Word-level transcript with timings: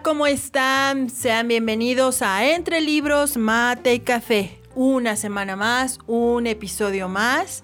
¿Cómo 0.00 0.26
están? 0.26 1.10
Sean 1.10 1.48
bienvenidos 1.48 2.22
a 2.22 2.46
Entre 2.46 2.80
Libros, 2.80 3.36
Mate 3.36 3.92
y 3.92 4.00
Café. 4.00 4.58
Una 4.74 5.16
semana 5.16 5.54
más, 5.54 5.98
un 6.06 6.46
episodio 6.46 7.10
más. 7.10 7.62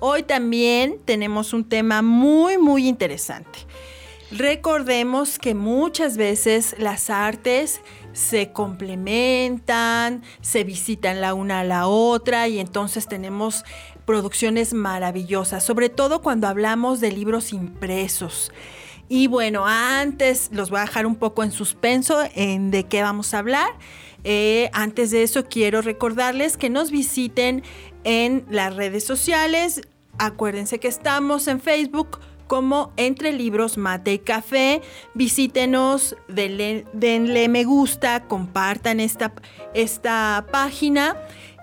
Hoy 0.00 0.22
también 0.22 0.98
tenemos 1.04 1.52
un 1.52 1.68
tema 1.68 2.00
muy, 2.00 2.56
muy 2.56 2.88
interesante. 2.88 3.58
Recordemos 4.30 5.38
que 5.38 5.54
muchas 5.54 6.16
veces 6.16 6.74
las 6.78 7.10
artes 7.10 7.82
se 8.14 8.52
complementan, 8.52 10.22
se 10.40 10.64
visitan 10.64 11.20
la 11.20 11.34
una 11.34 11.60
a 11.60 11.64
la 11.64 11.88
otra 11.88 12.48
y 12.48 12.58
entonces 12.58 13.06
tenemos 13.06 13.64
producciones 14.06 14.72
maravillosas, 14.72 15.62
sobre 15.62 15.90
todo 15.90 16.22
cuando 16.22 16.48
hablamos 16.48 17.00
de 17.00 17.12
libros 17.12 17.52
impresos. 17.52 18.50
Y 19.08 19.28
bueno, 19.28 19.66
antes 19.66 20.50
los 20.52 20.70
voy 20.70 20.80
a 20.80 20.82
dejar 20.82 21.06
un 21.06 21.16
poco 21.16 21.44
en 21.44 21.52
suspenso 21.52 22.24
en 22.34 22.70
de 22.70 22.84
qué 22.84 23.02
vamos 23.02 23.34
a 23.34 23.38
hablar. 23.38 23.70
Eh, 24.24 24.70
antes 24.72 25.12
de 25.12 25.22
eso, 25.22 25.44
quiero 25.44 25.82
recordarles 25.82 26.56
que 26.56 26.70
nos 26.70 26.90
visiten 26.90 27.62
en 28.02 28.44
las 28.50 28.74
redes 28.74 29.04
sociales. 29.04 29.82
Acuérdense 30.18 30.80
que 30.80 30.88
estamos 30.88 31.46
en 31.46 31.60
Facebook 31.60 32.18
como 32.46 32.92
Entre 32.96 33.32
Libros 33.32 33.76
Mate 33.76 34.14
y 34.14 34.18
Café. 34.18 34.82
Visítenos, 35.14 36.16
denle, 36.28 37.48
me 37.48 37.64
gusta, 37.64 38.24
compartan 38.24 39.00
esta, 39.00 39.32
esta 39.74 40.46
página. 40.50 41.16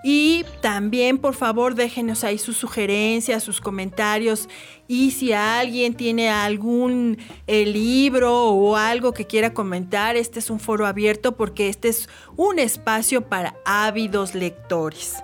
Y 0.04 0.44
también, 0.60 1.18
por 1.18 1.34
favor, 1.34 1.76
déjenos 1.76 2.26
ahí 2.26 2.38
sus 2.38 2.58
sugerencias, 2.58 3.42
sus 3.42 3.62
comentarios. 3.62 4.50
Y 4.86 5.12
si 5.12 5.32
alguien 5.32 5.96
tiene 5.96 6.30
algún 6.30 7.18
eh, 7.48 7.66
libro 7.66 8.50
o 8.50 8.76
algo 8.76 9.14
que 9.14 9.26
quiera 9.26 9.54
comentar, 9.54 10.18
este 10.18 10.40
es 10.40 10.50
un 10.50 10.60
foro 10.60 10.86
abierto 10.86 11.38
porque 11.38 11.70
este 11.70 11.88
es 11.88 12.10
un 12.36 12.60
espacio 12.60 13.22
para 13.30 13.56
ávidos 13.66 14.36
lectores. 14.36 15.24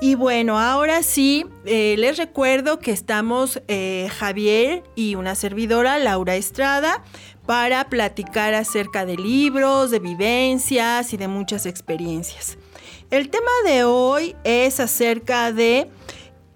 Y 0.00 0.14
bueno, 0.14 0.58
ahora 0.58 1.02
sí, 1.02 1.46
eh, 1.64 1.94
les 1.98 2.18
recuerdo 2.18 2.78
que 2.78 2.92
estamos 2.92 3.62
eh, 3.68 4.08
Javier 4.18 4.82
y 4.94 5.14
una 5.14 5.34
servidora, 5.34 5.98
Laura 5.98 6.36
Estrada, 6.36 7.02
para 7.46 7.88
platicar 7.88 8.52
acerca 8.54 9.06
de 9.06 9.16
libros, 9.16 9.90
de 9.90 9.98
vivencias 9.98 11.12
y 11.12 11.16
de 11.16 11.28
muchas 11.28 11.64
experiencias. 11.64 12.58
El 13.10 13.30
tema 13.30 13.50
de 13.64 13.84
hoy 13.84 14.34
es 14.42 14.80
acerca 14.80 15.52
de 15.52 15.88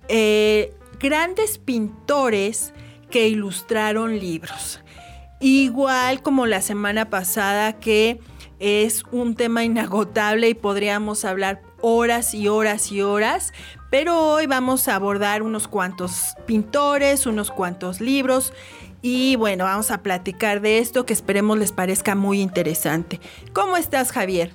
eh, 0.09 0.75
grandes 0.99 1.59
pintores 1.59 2.75
que 3.09 3.29
ilustraron 3.29 4.19
libros. 4.19 4.81
Igual 5.39 6.23
como 6.23 6.47
la 6.47 6.61
semana 6.61 7.09
pasada 7.09 7.75
que 7.79 8.19
es 8.59 9.05
un 9.13 9.37
tema 9.37 9.63
inagotable 9.65 10.49
y 10.49 10.55
podríamos 10.55 11.25
hablar 11.25 11.63
horas 11.81 12.35
y 12.35 12.49
horas 12.49 12.91
y 12.91 13.01
horas, 13.01 13.53
pero 13.89 14.19
hoy 14.21 14.47
vamos 14.47 14.89
a 14.89 14.97
abordar 14.97 15.43
unos 15.43 15.69
cuantos 15.69 16.35
pintores, 16.47 17.27
unos 17.27 17.53
cuantos 17.53 18.01
libros 18.01 18.53
y 19.03 19.37
bueno, 19.37 19.65
vamos 19.65 19.93
a 19.93 20.03
platicar 20.03 20.61
de 20.61 20.79
esto 20.79 21.07
que 21.07 21.13
esperemos 21.13 21.59
les 21.59 21.71
parezca 21.71 22.17
muy 22.17 22.41
interesante. 22.41 23.21
¿Cómo 23.53 23.77
estás, 23.77 24.11
Javier? 24.11 24.53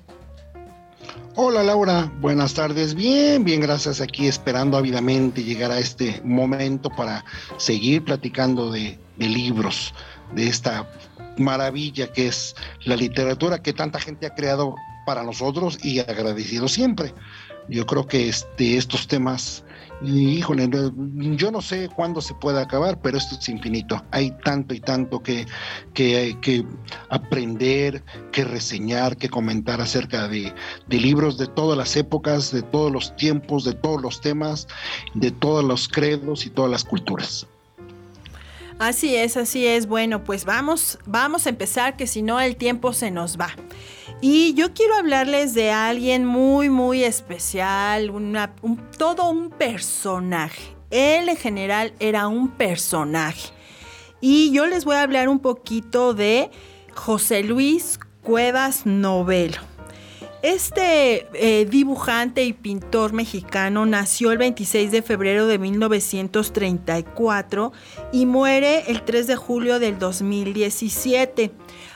Hola 1.36 1.64
Laura, 1.64 2.10
buenas 2.22 2.54
tardes. 2.54 2.96
Bien, 2.96 3.44
bien, 3.44 3.60
gracias. 3.60 4.00
Aquí 4.00 4.26
esperando 4.26 4.78
ávidamente 4.78 5.44
llegar 5.44 5.70
a 5.70 5.80
este 5.80 6.22
momento 6.24 6.90
para 6.90 7.26
seguir 7.58 8.06
platicando 8.06 8.72
de, 8.72 8.98
libros, 9.18 9.94
de 10.34 10.48
esta 10.48 10.90
maravilla 11.38 12.08
que 12.14 12.28
es 12.28 12.56
la 12.86 12.96
literatura 12.96 13.62
que 13.62 13.74
tanta 13.74 14.00
gente 14.00 14.26
ha 14.26 14.34
creado 14.34 14.76
para 15.06 15.24
nosotros 15.24 15.78
y 15.84 16.00
agradecido 16.00 16.70
siempre. 16.70 17.14
Yo 17.68 17.86
creo 17.86 18.08
que 18.08 18.30
este, 18.30 18.78
estos 18.78 19.06
temas 19.06 19.65
híjole, 20.04 20.70
yo 21.36 21.52
no 21.52 21.62
sé 21.62 21.90
cuándo 21.96 22.22
se 22.22 22.34
puede 22.36 22.62
acabar, 22.62 23.00
pero 23.02 23.18
esto 23.18 23.36
es 23.40 23.50
infinito. 23.50 24.04
Hay 24.12 24.32
tanto 24.44 24.74
y 24.74 24.80
tanto 24.80 25.22
que, 25.22 25.46
que, 25.94 26.38
que 26.42 26.66
aprender, 27.10 28.04
que 28.32 28.44
reseñar, 28.44 29.18
que 29.18 29.30
comentar 29.30 29.82
acerca 29.82 30.28
de, 30.28 30.54
de, 30.88 31.00
libros 31.00 31.38
de 31.38 31.48
todas 31.48 31.78
las 31.78 31.96
épocas, 31.96 32.52
de 32.52 32.62
todos 32.62 32.92
los 32.92 33.16
tiempos, 33.16 33.64
de 33.64 33.74
todos 33.74 34.02
los 34.02 34.22
temas, 34.22 34.68
de 35.14 35.32
todos 35.32 35.64
los 35.64 35.88
credos 35.88 36.46
y 36.46 36.50
todas 36.50 36.72
las 36.72 36.84
culturas. 36.84 37.48
Así 38.80 39.16
es, 39.16 39.38
así 39.38 39.66
es. 39.66 39.88
Bueno, 39.88 40.24
pues 40.24 40.44
vamos, 40.44 41.00
vamos 41.06 41.46
a 41.46 41.50
empezar, 41.50 41.96
que 41.96 42.08
si 42.08 42.22
no 42.22 42.42
el 42.42 42.58
tiempo 42.58 42.92
se 42.92 43.10
nos 43.10 43.40
va. 43.40 43.56
Y 44.28 44.56
yo 44.56 44.74
quiero 44.74 44.96
hablarles 44.96 45.54
de 45.54 45.70
alguien 45.70 46.26
muy, 46.26 46.68
muy 46.68 47.04
especial, 47.04 48.12
todo 48.98 49.30
un 49.30 49.52
personaje. 49.52 50.76
Él 50.90 51.30
en 51.30 51.38
general 51.38 51.94
era 52.00 52.28
un 52.28 52.50
personaje. 52.50 53.52
Y 54.22 54.52
yo 54.52 54.66
les 54.66 54.84
voy 54.84 54.96
a 54.96 55.04
hablar 55.04 55.30
un 55.30 55.38
poquito 55.38 56.16
de 56.16 56.50
José 56.96 57.44
Luis 57.44 58.00
Cuevas 58.24 58.88
Novelo. 58.88 59.60
Este 60.46 61.28
eh, 61.34 61.66
dibujante 61.66 62.44
y 62.44 62.54
pintor 62.54 63.14
mexicano 63.14 63.88
nació 63.88 64.32
el 64.32 64.38
26 64.38 64.92
de 64.92 65.02
febrero 65.02 65.48
de 65.48 65.58
1934 65.58 67.74
y 68.12 68.28
muere 68.28 68.84
el 68.92 69.04
3 69.04 69.26
de 69.26 69.36
julio 69.36 69.80
del 69.80 69.98
2017. 69.98 71.50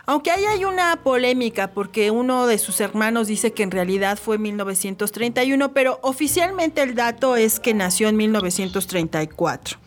Aunque 0.10 0.32
ahí 0.32 0.44
hay 0.46 0.66
una 0.66 1.04
polémica 1.04 1.70
porque 1.72 2.10
uno 2.10 2.48
de 2.48 2.58
sus 2.58 2.82
hermanos 2.82 3.28
dice 3.28 3.54
que 3.54 3.62
en 3.62 3.70
realidad 3.70 4.18
fue 4.18 4.40
1931, 4.40 5.72
pero 5.72 6.00
oficialmente 6.02 6.82
el 6.82 6.96
dato 6.96 7.36
es 7.36 7.60
que 7.60 7.76
nació 7.76 8.10
en 8.10 8.18
1934. 8.18 9.78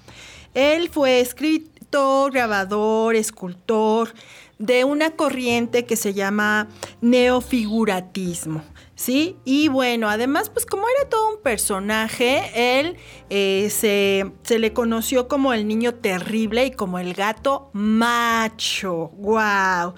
Él 0.54 0.88
fue 0.90 1.18
escritor, 1.18 2.30
grabador, 2.30 3.16
escultor 3.16 4.14
de 4.60 4.84
una 4.84 5.10
corriente 5.10 5.86
que 5.86 5.96
se 5.96 6.14
llama 6.14 6.68
neofiguratismo. 7.00 8.62
¿Sí? 9.02 9.36
Y 9.44 9.66
bueno, 9.66 10.08
además, 10.08 10.48
pues 10.48 10.64
como 10.64 10.84
era 10.96 11.08
todo 11.08 11.34
un 11.34 11.42
personaje, 11.42 12.78
él 12.78 12.96
eh, 13.30 13.68
se, 13.68 14.30
se, 14.44 14.60
le 14.60 14.72
conoció 14.72 15.26
como 15.26 15.52
el 15.52 15.66
niño 15.66 15.94
terrible 15.94 16.66
y 16.66 16.70
como 16.70 17.00
el 17.00 17.12
gato 17.12 17.70
macho. 17.72 19.10
¡Wow! 19.16 19.94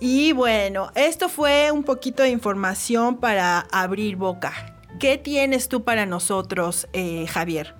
Y 0.00 0.32
bueno, 0.32 0.90
esto 0.96 1.28
fue 1.28 1.70
un 1.70 1.84
poquito 1.84 2.24
de 2.24 2.30
información 2.30 3.18
para 3.18 3.60
abrir 3.70 4.16
boca. 4.16 4.76
¿Qué 4.98 5.18
tienes 5.18 5.68
tú 5.68 5.84
para 5.84 6.04
nosotros, 6.04 6.88
eh, 6.92 7.26
Javier? 7.28 7.76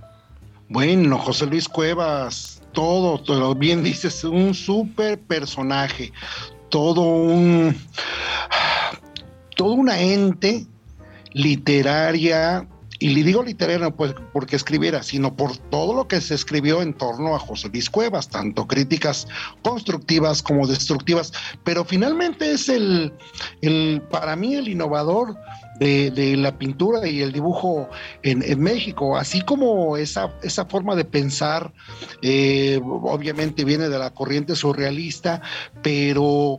Bueno, 0.69 1.19
José 1.19 1.46
Luis 1.46 1.69
Cuevas, 1.69 2.62
todo, 2.70 3.19
todo 3.20 3.56
bien 3.56 3.82
dices, 3.82 4.22
un 4.22 4.54
súper 4.54 5.19
personaje, 5.19 6.12
todo 6.69 7.00
un 7.00 7.76
toda 9.62 9.76
una 9.76 10.00
ente 10.00 10.67
literaria, 11.35 12.67
y 12.99 13.11
le 13.11 13.23
digo 13.23 13.44
literaria 13.44 13.79
no 13.79 13.94
pues 13.94 14.12
porque 14.32 14.56
escribiera, 14.56 15.05
sino 15.05 15.37
por 15.37 15.56
todo 15.56 15.94
lo 15.94 16.09
que 16.09 16.20
se 16.20 16.35
escribió 16.35 16.82
en 16.82 16.94
torno 16.94 17.37
a 17.37 17.38
José 17.38 17.69
Luis 17.69 17.88
Cuevas, 17.88 18.29
tanto 18.29 18.67
críticas 18.67 19.29
constructivas 19.62 20.43
como 20.43 20.67
destructivas, 20.67 21.32
pero 21.62 21.85
finalmente 21.85 22.50
es 22.50 22.69
el, 22.69 23.12
el 23.61 24.03
para 24.11 24.35
mí 24.35 24.56
el 24.56 24.67
innovador 24.67 25.37
de, 25.79 26.37
la 26.37 26.59
pintura 26.59 27.06
y 27.06 27.23
el 27.23 27.31
dibujo 27.31 27.88
en, 28.25 28.61
México, 28.61 29.17
así 29.17 29.43
como 29.43 29.97
esa, 29.97 30.35
esa 30.43 30.67
forma 30.67 30.97
de 30.97 31.05
pensar, 31.05 31.73
eh, 32.20 32.81
obviamente 32.82 33.64
viene 33.64 33.88
de 33.88 33.99
la 33.99 34.11
corriente 34.11 34.56
surrealista, 34.56 35.41
pero 35.82 36.59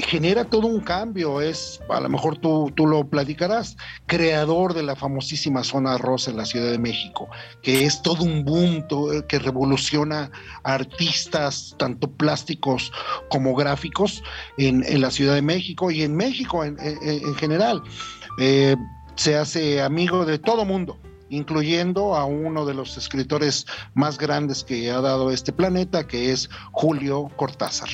genera 0.00 0.44
todo 0.44 0.66
un 0.66 0.80
cambio, 0.80 1.40
es, 1.40 1.80
a 1.88 2.00
lo 2.00 2.08
mejor 2.08 2.38
tú, 2.38 2.72
tú 2.74 2.86
lo 2.86 3.08
platicarás, 3.08 3.76
creador 4.06 4.74
de 4.74 4.82
la 4.82 4.96
famosísima 4.96 5.64
zona 5.64 5.98
rosa 5.98 6.30
en 6.30 6.36
la 6.36 6.44
Ciudad 6.44 6.70
de 6.70 6.78
México, 6.78 7.28
que 7.62 7.84
es 7.84 8.02
todo 8.02 8.24
un 8.24 8.44
boom 8.44 8.86
que 9.28 9.38
revoluciona 9.38 10.30
artistas, 10.64 11.74
tanto 11.78 12.10
plásticos 12.10 12.92
como 13.28 13.54
gráficos, 13.54 14.22
en, 14.58 15.00
la 15.00 15.10
Ciudad 15.10 15.34
de 15.34 15.42
México 15.42 15.90
y 15.90 16.02
en 16.02 16.16
México 16.16 16.64
en, 16.64 16.76
general. 17.36 17.82
Eh, 18.38 18.76
se 19.16 19.36
hace 19.36 19.82
amigo 19.82 20.24
de 20.24 20.38
todo 20.38 20.64
mundo 20.64 20.98
incluyendo 21.30 22.16
a 22.16 22.24
uno 22.24 22.66
de 22.66 22.74
los 22.74 22.96
escritores 22.96 23.64
más 23.94 24.18
grandes 24.18 24.64
que 24.64 24.90
ha 24.90 25.00
dado 25.00 25.30
este 25.30 25.52
planeta, 25.52 26.06
que 26.06 26.32
es 26.32 26.50
Julio 26.72 27.30
Cortázar. 27.36 27.88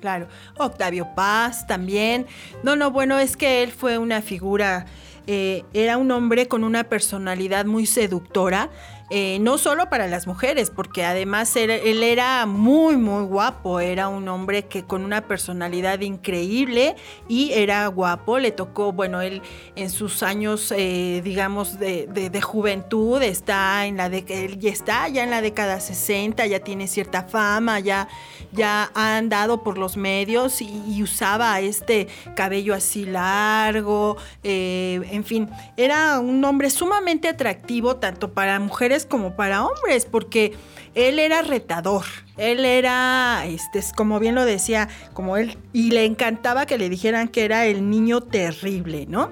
Claro, 0.00 0.28
Octavio 0.56 1.08
Paz 1.14 1.66
también. 1.66 2.26
No, 2.62 2.74
no, 2.76 2.90
bueno, 2.90 3.18
es 3.18 3.36
que 3.36 3.62
él 3.62 3.70
fue 3.70 3.98
una 3.98 4.22
figura, 4.22 4.86
eh, 5.26 5.64
era 5.74 5.98
un 5.98 6.10
hombre 6.10 6.48
con 6.48 6.64
una 6.64 6.84
personalidad 6.84 7.66
muy 7.66 7.86
seductora 7.86 8.70
eh, 9.12 9.38
no 9.40 9.58
solo 9.58 9.90
para 9.90 10.06
las 10.06 10.28
mujeres, 10.28 10.70
porque 10.70 11.04
además 11.04 11.56
él, 11.56 11.70
era 12.02 12.46
muy, 12.46 12.96
muy 12.96 13.24
guapo, 13.24 13.80
era 13.80 14.06
un 14.08 14.28
hombre 14.28 14.66
que 14.66 14.84
con 14.84 15.04
una 15.04 15.26
personalidad 15.26 16.00
increíble 16.00 16.94
y 17.26 17.50
era 17.52 17.84
guapo, 17.88 18.38
le 18.38 18.52
tocó, 18.52 18.92
bueno, 18.92 19.20
él 19.20 19.42
en 19.74 19.90
sus 19.90 20.22
años, 20.22 20.72
eh, 20.76 21.22
digamos, 21.24 21.80
de, 21.80 22.40
juventud, 22.40 23.20
está 23.22 23.86
en 23.86 23.96
la 23.96 24.06
él 24.06 24.58
ya 24.58 24.70
está 24.70 25.08
ya 25.08 25.24
en 25.24 25.30
la 25.30 25.42
década 25.42 25.80
60, 25.80 26.46
ya 26.46 26.60
tiene 26.60 26.86
cierta 26.86 27.24
fama, 27.24 27.80
ya, 27.80 28.08
ya 28.52 28.90
ha 28.94 29.16
andado 29.16 29.64
por 29.64 29.76
los 29.76 29.96
medios 29.96 30.62
y, 30.62 31.00
usaba 31.02 31.58
este 31.60 32.08
cabello 32.36 32.74
así 32.74 33.06
largo, 33.06 34.16
eh, 34.44 35.00
en 35.10 35.24
fin, 35.24 35.48
era 35.76 36.20
un 36.20 36.44
hombre 36.44 36.70
sumamente 36.70 37.28
atractivo 37.28 37.96
tanto 37.96 38.32
para 38.34 38.60
mujeres 38.60 38.99
como 39.06 39.36
para 39.36 39.64
hombres, 39.64 40.06
porque 40.06 40.54
él 40.94 41.18
era 41.18 41.42
retador, 41.42 42.04
él 42.36 42.64
era, 42.64 43.44
este, 43.46 43.80
como 43.96 44.18
bien 44.18 44.34
lo 44.34 44.44
decía, 44.44 44.88
como 45.12 45.36
él, 45.36 45.58
y 45.72 45.90
le 45.90 46.04
encantaba 46.04 46.66
que 46.66 46.78
le 46.78 46.88
dijeran 46.88 47.28
que 47.28 47.44
era 47.44 47.66
el 47.66 47.90
niño 47.90 48.20
terrible, 48.20 49.06
¿no? 49.08 49.30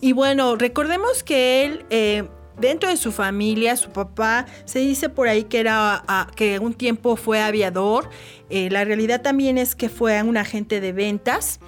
Y 0.00 0.12
bueno, 0.12 0.56
recordemos 0.56 1.22
que 1.22 1.64
él... 1.64 1.86
Eh, 1.90 2.24
dentro 2.58 2.90
de 2.90 2.98
su 2.98 3.12
familia, 3.12 3.76
su 3.76 3.90
papá 3.90 4.46
se 4.66 4.78
dice 4.78 5.08
por 5.08 5.26
ahí 5.26 5.44
que 5.44 5.58
era 5.58 6.04
que 6.36 6.58
un 6.58 6.74
tiempo 6.74 7.16
fue 7.16 7.40
aviador. 7.40 8.10
Eh, 8.50 8.68
la 8.70 8.84
realidad 8.84 9.22
también 9.22 9.56
es 9.56 9.74
que 9.74 9.88
fue 9.88 10.22
un 10.22 10.36
agente 10.36 10.80
de 10.80 10.92
ventas 10.92 11.60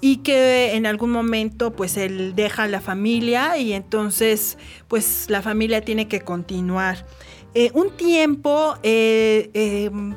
y 0.00 0.18
que 0.18 0.74
en 0.74 0.86
algún 0.86 1.10
momento 1.10 1.72
pues 1.72 1.96
él 1.96 2.34
deja 2.34 2.66
la 2.66 2.80
familia 2.80 3.58
y 3.58 3.72
entonces 3.72 4.58
pues 4.88 5.26
la 5.28 5.42
familia 5.42 5.82
tiene 5.82 6.08
que 6.08 6.20
continuar. 6.20 7.06
Eh, 7.54 7.70
un 7.74 7.90
tiempo 7.96 8.76
eh, 8.82 9.50
em, 9.54 10.14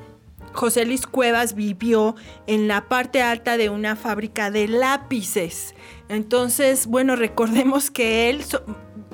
José 0.54 0.86
Luis 0.86 1.08
Cuevas 1.08 1.56
vivió 1.56 2.16
en 2.48 2.68
la 2.68 2.88
parte 2.88 3.22
alta 3.22 3.58
de 3.58 3.70
una 3.70 3.96
fábrica 3.96 4.52
de 4.52 4.68
lápices. 4.68 5.74
Entonces, 6.10 6.86
bueno, 6.86 7.16
recordemos 7.18 7.90
que 7.90 8.30
él 8.30 8.44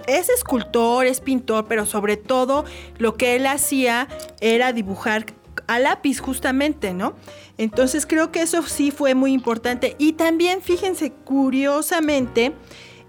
es 0.07 0.29
escultor, 0.29 1.05
es 1.05 1.21
pintor, 1.21 1.65
pero 1.67 1.85
sobre 1.85 2.17
todo 2.17 2.65
lo 2.97 3.15
que 3.15 3.35
él 3.35 3.47
hacía 3.47 4.07
era 4.41 4.73
dibujar 4.73 5.25
a 5.69 5.77
lápiz 5.77 6.19
justamente, 6.19 6.93
¿no? 6.93 7.13
Entonces 7.59 8.07
creo 8.07 8.31
que 8.31 8.41
eso 8.41 8.63
sí 8.63 8.89
fue 8.89 9.13
muy 9.13 9.31
importante. 9.33 9.95
Y 9.99 10.13
también, 10.13 10.61
fíjense, 10.63 11.11
curiosamente, 11.11 12.53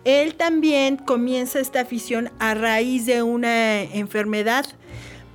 él 0.04 0.34
también 0.34 0.96
comienza 0.96 1.58
esta 1.58 1.80
afición 1.80 2.30
a 2.38 2.52
raíz 2.52 3.06
de 3.06 3.22
una 3.22 3.80
enfermedad. 3.82 4.66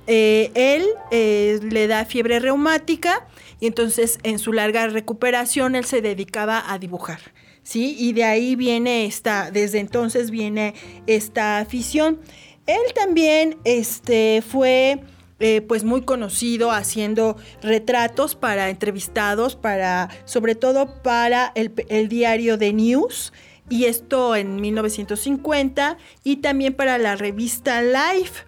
Eh, 0.06 0.52
él 0.54 0.86
eh, 1.10 1.58
le 1.62 1.88
da 1.88 2.04
fiebre 2.04 2.38
reumática 2.38 3.26
y 3.58 3.66
entonces 3.66 4.20
en 4.22 4.38
su 4.38 4.52
larga 4.52 4.86
recuperación 4.86 5.74
él 5.74 5.84
se 5.84 6.00
dedicaba 6.00 6.62
a 6.72 6.78
dibujar. 6.78 7.18
¿Sí? 7.64 7.96
Y 7.98 8.12
de 8.12 8.22
ahí 8.22 8.54
viene 8.54 9.06
esta, 9.06 9.50
desde 9.50 9.80
entonces 9.80 10.30
viene 10.30 10.74
esta 11.08 11.58
afición. 11.58 12.20
Él 12.68 12.94
también 12.94 13.56
este, 13.64 14.44
fue 14.48 15.00
eh, 15.38 15.60
pues 15.60 15.84
muy 15.84 16.00
conocido 16.00 16.70
haciendo 16.70 17.36
retratos 17.60 18.34
para 18.34 18.70
entrevistados, 18.70 19.54
para, 19.54 20.08
sobre 20.24 20.54
todo 20.54 21.02
para 21.02 21.52
el, 21.54 22.08
diario 22.08 22.56
The 22.58 22.72
News, 22.72 23.34
y 23.68 23.84
esto 23.84 24.34
en 24.34 24.58
1950, 24.62 25.98
y 26.24 26.36
también 26.36 26.72
para 26.72 26.96
la 26.96 27.16
revista 27.16 27.82
Life. 27.82 28.44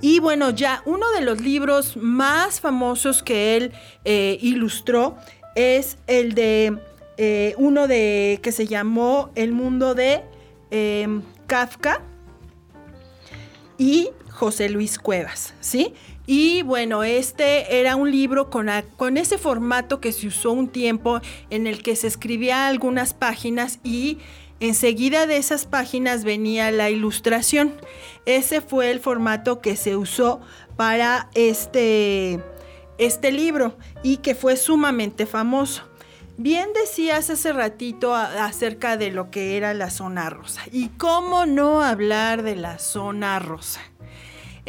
Y 0.00 0.18
bueno, 0.18 0.50
ya 0.50 0.82
uno 0.84 1.08
de 1.12 1.20
los 1.20 1.40
libros 1.40 1.96
más 1.96 2.60
famosos 2.60 3.22
que 3.22 3.56
él 3.56 3.72
eh, 4.04 4.36
ilustró 4.40 5.16
es 5.54 5.96
el 6.08 6.34
de 6.34 6.76
eh, 7.18 7.54
uno 7.56 7.86
de 7.86 8.40
que 8.42 8.50
se 8.50 8.66
llamó 8.66 9.30
El 9.36 9.52
mundo 9.52 9.94
de 9.94 10.24
Kafka 11.46 12.02
y 13.78 14.10
José 14.30 14.68
Luis 14.68 14.98
Cuevas, 14.98 15.54
¿sí? 15.60 15.94
Y 16.26 16.62
bueno, 16.62 17.04
este 17.04 17.78
era 17.78 17.94
un 17.94 18.10
libro 18.10 18.50
con, 18.50 18.68
con, 18.96 19.16
ese 19.16 19.38
formato 19.38 20.00
que 20.00 20.12
se 20.12 20.26
usó 20.26 20.50
un 20.50 20.68
tiempo 20.68 21.20
en 21.50 21.68
el 21.68 21.82
que 21.82 21.94
se 21.94 22.08
escribía 22.08 22.66
algunas 22.66 23.14
páginas 23.14 23.78
y 23.84 24.18
enseguida 24.58 25.26
de 25.26 25.36
esas 25.36 25.66
páginas 25.66 26.24
venía 26.24 26.72
la 26.72 26.90
ilustración. 26.90 27.74
Ese 28.24 28.60
fue 28.60 28.90
el 28.90 28.98
formato 28.98 29.60
que 29.60 29.76
se 29.76 29.96
usó 29.96 30.40
para 30.76 31.30
este, 31.34 32.40
este 32.98 33.30
libro 33.30 33.76
y 34.02 34.16
que 34.18 34.34
fue 34.34 34.56
sumamente 34.56 35.26
famoso. 35.26 35.84
Bien 36.38 36.68
decías 36.74 37.30
hace 37.30 37.52
ratito 37.52 38.14
acerca 38.14 38.98
de 38.98 39.10
lo 39.10 39.30
que 39.30 39.56
era 39.56 39.72
la 39.72 39.90
zona 39.90 40.28
rosa. 40.28 40.62
¿Y 40.70 40.88
cómo 40.88 41.46
no 41.46 41.82
hablar 41.82 42.42
de 42.42 42.56
la 42.56 42.78
zona 42.78 43.38
rosa? 43.38 43.80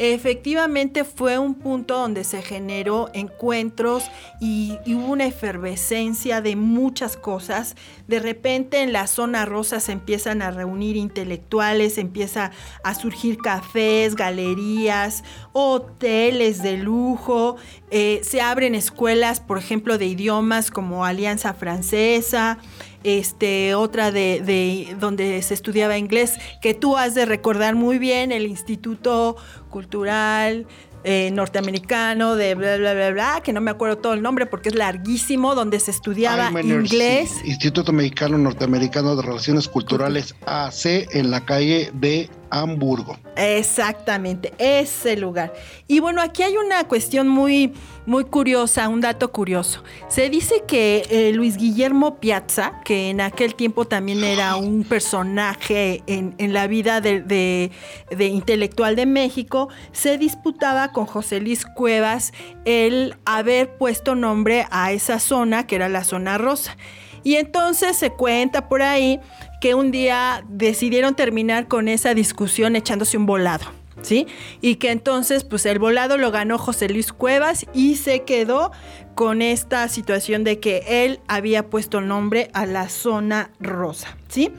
Efectivamente 0.00 1.02
fue 1.02 1.40
un 1.40 1.56
punto 1.56 1.98
donde 1.98 2.22
se 2.22 2.40
generó 2.40 3.10
encuentros 3.14 4.04
y, 4.40 4.78
hubo 4.86 5.12
una 5.12 5.26
efervescencia 5.26 6.40
de 6.40 6.54
muchas 6.54 7.16
cosas. 7.16 7.74
De 8.06 8.20
repente 8.20 8.82
en 8.82 8.92
la 8.92 9.08
zona 9.08 9.44
rosa 9.44 9.80
se 9.80 9.90
empiezan 9.90 10.40
a 10.40 10.52
reunir 10.52 10.96
intelectuales, 10.96 11.98
empieza 11.98 12.52
a 12.84 12.94
surgir 12.94 13.38
cafés, 13.38 14.14
galerías, 14.14 15.24
hoteles 15.52 16.62
de 16.62 16.76
lujo, 16.76 17.56
eh, 17.90 18.20
se 18.22 18.40
abren 18.40 18.76
escuelas, 18.76 19.40
por 19.40 19.58
ejemplo, 19.58 19.98
de 19.98 20.06
idiomas 20.06 20.70
como 20.70 21.04
Alianza 21.04 21.54
Francesa, 21.54 22.58
este, 23.04 23.74
otra 23.74 24.10
de, 24.10 24.42
de, 24.44 24.96
donde 24.98 25.40
se 25.42 25.54
estudiaba 25.54 25.98
inglés, 25.98 26.34
que 26.60 26.74
tú 26.74 26.96
has 26.96 27.14
de 27.14 27.24
recordar 27.24 27.74
muy 27.74 27.98
bien, 27.98 28.32
el 28.32 28.46
Instituto 28.46 29.36
Cultural 29.70 30.66
eh, 31.04 31.30
norteamericano 31.30 32.34
de 32.34 32.56
bla, 32.56 32.76
bla, 32.76 32.92
bla, 32.92 33.10
bla, 33.10 33.40
que 33.44 33.52
no 33.52 33.60
me 33.60 33.70
acuerdo 33.70 33.98
todo 33.98 34.14
el 34.14 34.22
nombre 34.22 34.46
porque 34.46 34.70
es 34.70 34.74
larguísimo, 34.74 35.54
donde 35.54 35.78
se 35.78 35.92
estudiaba 35.92 36.50
inglés. 36.60 37.30
Instituto 37.44 37.92
Mexicano 37.92 38.36
Norteamericano 38.36 39.14
de 39.14 39.22
Relaciones 39.22 39.68
Culturales 39.68 40.34
AC 40.44 41.08
en 41.12 41.30
la 41.30 41.44
calle 41.44 41.90
de 41.94 42.28
Hamburgo. 42.50 43.16
Exactamente, 43.36 44.52
ese 44.58 45.16
lugar. 45.16 45.52
Y 45.86 46.00
bueno, 46.00 46.20
aquí 46.20 46.42
hay 46.42 46.56
una 46.56 46.84
cuestión 46.84 47.28
muy, 47.28 47.72
muy 48.06 48.24
curiosa, 48.24 48.88
un 48.88 49.00
dato 49.00 49.30
curioso. 49.32 49.82
Se 50.08 50.28
dice 50.30 50.64
que 50.66 51.06
eh, 51.10 51.32
Luis 51.32 51.56
Guillermo 51.56 52.16
Piazza, 52.20 52.80
que 52.84 53.10
en 53.10 53.20
aquel 53.20 53.54
tiempo 53.54 53.84
también 53.86 54.24
era 54.24 54.56
un 54.56 54.84
personaje 54.84 56.02
en, 56.06 56.34
la 56.52 56.66
vida 56.66 57.00
de, 57.00 57.20
de, 57.20 58.26
intelectual 58.26 58.96
de 58.96 59.06
México, 59.06 59.68
se 59.92 60.18
disputaba 60.18 60.92
con 60.92 61.06
José 61.06 61.40
Luis 61.40 61.64
Cuevas 61.64 62.32
el 62.64 63.14
haber 63.24 63.76
puesto 63.76 64.14
nombre 64.14 64.66
a 64.70 64.92
esa 64.92 65.20
zona, 65.20 65.66
que 65.66 65.76
era 65.76 65.88
la 65.88 66.04
zona 66.04 66.38
rosa. 66.38 66.76
Y 67.24 67.34
entonces 67.34 67.96
se 67.96 68.10
cuenta 68.10 68.68
por 68.68 68.82
ahí 68.82 69.20
que 69.60 69.74
un 69.74 69.90
día 69.90 70.44
decidieron 70.48 71.14
terminar 71.14 71.68
con 71.68 71.88
esa 71.88 72.14
discusión 72.14 72.76
echándose 72.76 73.16
un 73.16 73.26
volado. 73.26 73.66
¿Sí? 74.00 74.28
Y 74.60 74.76
que 74.76 74.92
entonces, 74.92 75.42
pues 75.42 75.66
el 75.66 75.80
volado 75.80 76.18
lo 76.18 76.30
ganó 76.30 76.56
José 76.56 76.88
Luis 76.88 77.12
Cuevas 77.12 77.66
y 77.74 77.96
se 77.96 78.22
quedó 78.22 78.70
con 79.16 79.42
esta 79.42 79.88
situación 79.88 80.44
de 80.44 80.60
que 80.60 81.04
él 81.04 81.18
había 81.26 81.68
puesto 81.68 82.00
nombre 82.00 82.48
a 82.54 82.64
la 82.64 82.88
zona 82.90 83.50
rosa, 83.58 84.16
¿sí? 84.28 84.52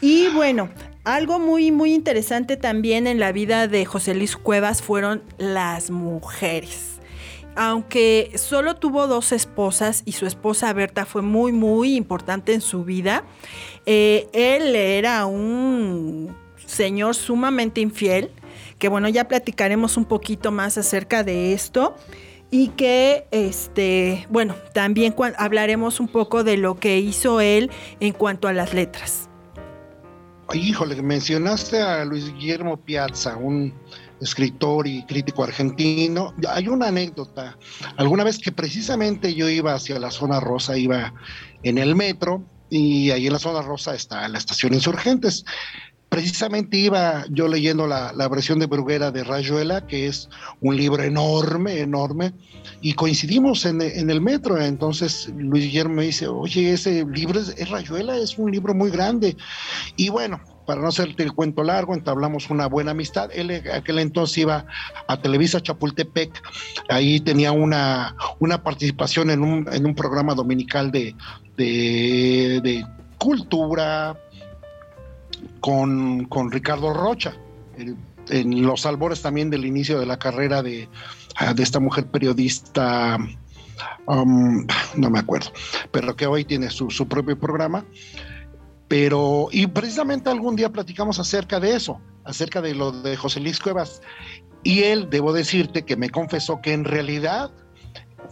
Y 0.00 0.28
bueno, 0.28 0.70
algo 1.02 1.40
muy, 1.40 1.72
muy 1.72 1.92
interesante 1.92 2.56
también 2.56 3.08
en 3.08 3.18
la 3.18 3.32
vida 3.32 3.66
de 3.66 3.84
José 3.84 4.14
Luis 4.14 4.36
Cuevas 4.36 4.80
fueron 4.80 5.24
las 5.38 5.90
mujeres. 5.90 7.00
aunque 7.60 8.30
solo 8.36 8.76
tuvo 8.76 9.08
dos 9.08 9.32
esposas 9.32 10.02
y 10.04 10.12
su 10.12 10.26
esposa 10.26 10.72
Berta 10.72 11.04
fue 11.04 11.22
muy, 11.22 11.50
muy 11.50 11.96
importante 11.96 12.54
en 12.54 12.60
su 12.60 12.84
vida, 12.84 13.24
eh, 13.90 14.28
él 14.34 14.76
era 14.76 15.24
un 15.24 16.36
señor 16.66 17.14
sumamente 17.14 17.80
infiel, 17.80 18.30
que 18.78 18.88
bueno, 18.88 19.08
ya 19.08 19.28
platicaremos 19.28 19.96
un 19.96 20.04
poquito 20.04 20.52
más 20.52 20.76
acerca 20.76 21.24
de 21.24 21.54
esto 21.54 21.96
y 22.50 22.68
que 22.68 23.26
este 23.30 24.26
bueno 24.28 24.54
también 24.74 25.14
hablaremos 25.38 26.00
un 26.00 26.08
poco 26.08 26.44
de 26.44 26.58
lo 26.58 26.78
que 26.78 26.98
hizo 26.98 27.40
él 27.40 27.70
en 27.98 28.12
cuanto 28.12 28.46
a 28.46 28.52
las 28.52 28.74
letras. 28.74 29.30
Híjole, 30.52 31.00
mencionaste 31.00 31.80
a 31.80 32.04
Luis 32.04 32.30
Guillermo 32.34 32.76
Piazza, 32.76 33.38
un 33.38 33.72
escritor 34.20 34.86
y 34.86 35.02
crítico 35.06 35.44
argentino. 35.44 36.34
Hay 36.46 36.68
una 36.68 36.88
anécdota. 36.88 37.56
Alguna 37.96 38.22
vez 38.22 38.38
que 38.38 38.52
precisamente 38.52 39.34
yo 39.34 39.48
iba 39.48 39.72
hacia 39.72 39.98
la 39.98 40.10
zona 40.10 40.40
rosa, 40.40 40.76
iba 40.76 41.14
en 41.62 41.78
el 41.78 41.94
metro 41.96 42.44
y 42.70 43.10
ahí 43.10 43.26
en 43.26 43.32
la 43.32 43.38
zona 43.38 43.62
rosa 43.62 43.94
está 43.94 44.28
la 44.28 44.38
estación 44.38 44.74
Insurgentes 44.74 45.44
precisamente 46.08 46.76
iba 46.76 47.24
yo 47.30 47.48
leyendo 47.48 47.86
la, 47.86 48.28
versión 48.28 48.58
de 48.58 48.66
Bruguera 48.66 49.10
de 49.10 49.24
Rayuela, 49.24 49.86
que 49.86 50.06
es 50.06 50.28
un 50.60 50.76
libro 50.76 51.02
enorme, 51.02 51.80
enorme, 51.80 52.32
y 52.80 52.94
coincidimos 52.94 53.64
en, 53.66 53.80
el 53.82 54.20
metro. 54.20 54.60
Entonces 54.60 55.30
Luis 55.36 55.64
Guillermo 55.64 55.96
me 55.96 56.04
dice, 56.04 56.26
oye, 56.28 56.72
ese 56.72 57.04
libro 57.04 57.40
es, 57.40 57.68
Rayuela, 57.68 58.16
es 58.16 58.38
un 58.38 58.50
libro 58.50 58.74
muy 58.74 58.90
grande. 58.90 59.36
Y 59.96 60.08
bueno, 60.08 60.40
para 60.68 60.82
no 60.82 60.88
hacerte 60.88 61.22
el 61.22 61.32
cuento 61.32 61.64
largo, 61.64 61.94
entablamos 61.94 62.50
una 62.50 62.66
buena 62.66 62.90
amistad. 62.90 63.30
Él 63.32 63.50
aquel 63.72 63.98
entonces 64.00 64.36
iba 64.36 64.66
a 65.06 65.16
Televisa 65.20 65.62
Chapultepec, 65.62 66.30
ahí 66.90 67.20
tenía 67.20 67.52
una, 67.52 68.14
una 68.38 68.62
participación 68.62 69.30
en 69.30 69.42
un, 69.42 69.66
en 69.72 69.86
un 69.86 69.94
programa 69.94 70.34
dominical 70.34 70.92
de, 70.92 71.14
de, 71.56 72.60
de 72.62 72.86
cultura, 73.16 74.14
con, 75.60 76.50
Ricardo 76.50 76.92
Rocha, 76.92 77.34
en 78.28 78.62
los 78.62 78.84
albores 78.86 79.22
también 79.22 79.50
del 79.50 79.64
inicio 79.64 79.98
de 79.98 80.06
la 80.06 80.18
carrera 80.18 80.62
de, 80.62 80.86
ah, 81.36 81.54
esta 81.56 81.80
mujer 81.80 82.06
periodista, 82.06 83.18
um, 84.06 84.66
no 84.96 85.10
me 85.10 85.18
acuerdo, 85.18 85.50
pero 85.90 86.14
que 86.14 86.26
hoy 86.26 86.44
tiene 86.44 86.70
su, 86.70 87.08
propio 87.08 87.38
programa. 87.38 87.84
Pero, 88.88 89.48
y 89.52 89.66
precisamente 89.66 90.30
algún 90.30 90.56
día 90.56 90.70
platicamos 90.70 91.18
acerca 91.18 91.60
de 91.60 91.76
eso, 91.76 92.00
acerca 92.24 92.62
de 92.62 92.74
lo 92.74 92.90
de 92.90 93.16
José 93.16 93.40
Luis 93.40 93.60
Cuevas. 93.60 94.00
Y 94.62 94.84
él, 94.84 95.08
debo 95.10 95.32
decirte, 95.32 95.84
que 95.84 95.96
me 95.96 96.10
confesó 96.10 96.60
que 96.60 96.72
en 96.72 96.84
realidad 96.84 97.50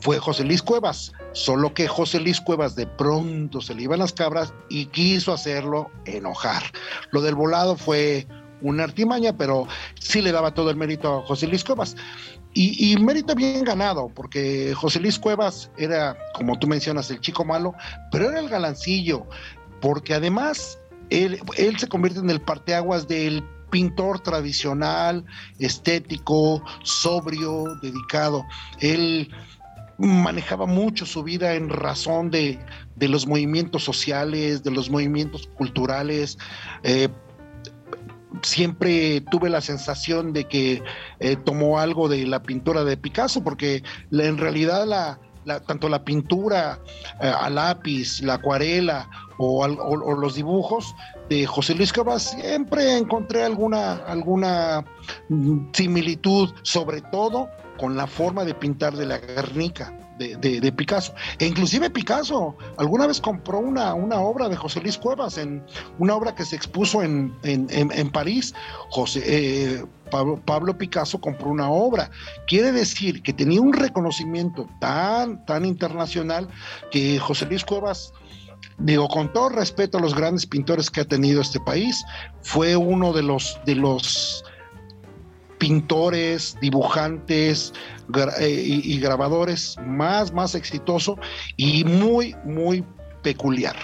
fue 0.00 0.18
José 0.18 0.44
Luis 0.44 0.62
Cuevas, 0.62 1.12
solo 1.32 1.72
que 1.72 1.88
José 1.88 2.20
Luis 2.20 2.40
Cuevas 2.40 2.75
de 2.75 2.86
pronto 2.86 3.60
se 3.60 3.75
le 3.75 3.82
iban 3.82 3.98
las 4.00 4.12
cabras 4.12 4.52
y 4.68 4.86
quiso 4.86 5.32
hacerlo 5.32 5.90
enojar. 6.04 6.62
Lo 7.10 7.22
del 7.22 7.34
volado 7.34 7.76
fue 7.76 8.26
una 8.62 8.84
artimaña, 8.84 9.36
pero 9.36 9.66
sí 10.00 10.22
le 10.22 10.32
daba 10.32 10.54
todo 10.54 10.70
el 10.70 10.76
mérito 10.76 11.18
a 11.18 11.26
José 11.26 11.46
Luis 11.46 11.64
Cuevas. 11.64 11.96
Y, 12.58 12.96
mérito 12.96 13.34
bien 13.34 13.64
ganado, 13.64 14.08
porque 14.14 14.72
José 14.75 14.98
Luis 14.98 15.18
Cuevas 15.18 15.70
era, 15.76 16.16
como 16.32 16.58
tú 16.58 16.66
mencionas, 16.66 17.10
el 17.10 17.20
chico 17.20 17.44
malo, 17.44 17.75
pero 18.10 18.30
era 18.30 18.40
el 18.40 18.48
galancillo, 18.48 19.26
porque 19.80 20.14
además 20.14 20.78
él, 21.11 21.40
se 21.78 21.88
convierte 21.88 22.21
en 22.21 22.30
el 22.30 22.40
parteaguas 22.40 23.06
del 23.06 23.45
pintor 23.71 24.21
tradicional, 24.21 25.25
estético, 25.59 26.62
sobrio, 26.83 27.64
dedicado. 27.83 28.45
Él 28.80 29.30
manejaba 29.99 30.66
mucho 30.66 31.06
su 31.06 31.23
vida 31.23 31.54
en 31.54 31.68
razón 31.68 32.30
de, 32.30 32.59
los 32.99 33.26
movimientos 33.26 33.85
sociales, 33.85 34.62
de 34.62 34.71
los 34.71 34.90
movimientos 34.90 35.49
culturales. 35.54 36.38
Eh, 36.83 37.09
siempre 38.42 39.23
tuve 39.30 39.49
la 39.49 39.61
sensación 39.61 40.33
de 40.33 40.45
que 40.45 40.83
eh, 41.21 41.37
tomó 41.37 41.78
algo 41.78 42.09
de 42.09 42.26
la 42.26 42.42
pintura 42.42 42.85
de 42.85 42.97
Picasso, 42.97 43.42
porque 43.42 43.83
en 44.11 44.38
realidad 44.38 44.87
la, 44.87 45.18
tanto 45.67 45.88
la 45.88 46.05
pintura 46.05 46.79
eh, 47.21 47.26
a 47.29 47.49
lápiz, 47.50 48.21
la 48.23 48.35
acuarela 48.35 49.09
o, 49.38 49.67
los 49.67 50.35
dibujos 50.35 50.95
de 51.29 51.47
José 51.47 51.75
Luis 51.75 51.93
Cabas 51.93 52.35
siempre 52.41 52.97
encontré 52.97 53.45
alguna, 53.45 53.95
alguna 54.07 54.85
mm, 55.29 55.73
similitud, 55.73 56.50
sobre 56.62 57.00
todo 57.00 57.49
con 57.79 57.97
la 57.97 58.07
forma 58.07 58.45
de 58.45 58.55
pintar 58.55 58.97
de 58.97 59.07
la 59.07 59.19
Guernica. 59.19 59.93
De, 60.19 60.73
Picasso. 60.73 61.12
E 61.38 61.45
inclusive 61.45 61.91
Picasso 61.91 62.57
alguna 62.79 63.07
vez 63.07 63.21
compró 63.21 63.59
una, 63.59 63.93
una 63.93 64.19
obra 64.19 64.49
de 64.49 64.57
José 64.57 64.81
Luis 64.81 64.97
Cuevas, 64.97 65.37
en 65.37 65.62
una 65.99 66.15
obra 66.15 66.35
que 66.35 66.47
se 66.47 66.57
expuso 66.57 67.03
en, 67.03 67.37
en, 67.43 68.11
París. 68.11 68.55
José, 68.88 69.23
eh, 69.26 69.85
Pablo, 70.10 70.78
Picasso 70.78 71.20
compró 71.20 71.48
una 71.48 71.70
obra. 71.70 72.10
Quiere 72.46 72.72
decir 72.72 73.22
que 73.22 73.32
tenía 73.32 73.60
un 73.60 73.72
reconocimiento 73.72 74.68
tan, 74.80 75.44
tan 75.46 75.64
internacional 75.64 76.48
que 76.90 77.18
José 77.18 77.46
Luis 77.46 77.64
Cuevas 77.64 78.12
digo, 78.78 79.08
con 79.08 79.32
todo 79.32 79.48
respeto 79.48 79.98
a 79.98 80.00
los 80.00 80.14
grandes 80.14 80.46
pintores 80.46 80.90
que 80.90 81.00
ha 81.00 81.04
tenido 81.04 81.40
este 81.40 81.60
país, 81.60 82.04
fue 82.42 82.76
uno 82.76 83.12
de 83.12 83.22
los, 83.22 83.58
de 83.64 83.75
los 83.75 84.44
pintores, 85.58 86.56
dibujantes 86.60 87.72
eh, 88.38 88.62
y, 88.66 88.98
grabadores 89.00 89.76
más, 89.86 90.32
más 90.32 90.54
exitoso 90.54 91.18
y 91.56 91.84
muy, 91.84 92.34
muy 92.44 92.84
peculiar. 93.22 93.76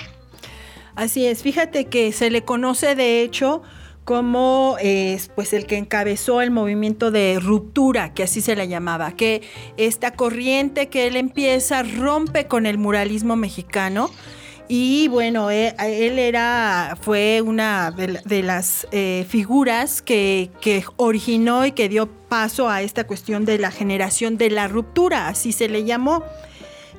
Así 0.94 1.26
es, 1.26 1.42
fíjate 1.42 1.86
que 1.86 2.12
se 2.12 2.30
le 2.30 2.44
conoce 2.44 2.94
de 2.94 3.22
hecho 3.22 3.62
como 4.04 4.76
es 4.80 5.28
pues 5.28 5.52
el 5.52 5.66
que 5.66 5.76
encabezó 5.76 6.40
el 6.40 6.50
movimiento 6.50 7.11
de 7.11 7.38
ruptura, 7.40 8.14
que 8.14 8.25
así 8.25 8.40
se 8.40 8.56
le 8.56 8.68
llamaba, 8.68 9.12
que 9.12 9.42
esta 9.76 10.12
corriente 10.12 10.88
que 10.88 11.06
él 11.06 11.16
empieza 11.16 11.82
rompe 11.82 12.47
con 12.47 12.66
el 12.66 12.78
muralismo 12.78 13.37
mexicano 13.37 14.11
y 14.75 15.09
bueno, 15.09 15.50
eh, 15.50 15.75
él, 15.80 16.18
era, 16.18 16.97
fue 16.99 17.42
una 17.42 17.90
de, 17.90 18.42
las 18.42 18.87
eh, 18.90 19.26
figuras 19.28 20.00
que, 20.00 20.50
originó 20.97 21.66
y 21.66 21.73
que 21.73 21.90
dio 21.90 22.06
paso 22.06 22.71
a 22.71 22.80
esta 22.80 23.06
cuestión 23.06 23.44
de 23.44 23.59
la 23.59 23.71
generación 23.71 24.38
de 24.38 24.49
la 24.49 24.68
ruptura, 24.68 25.28
así 25.28 25.52
se 25.52 25.68
le 25.68 25.85
llamó. 25.85 26.25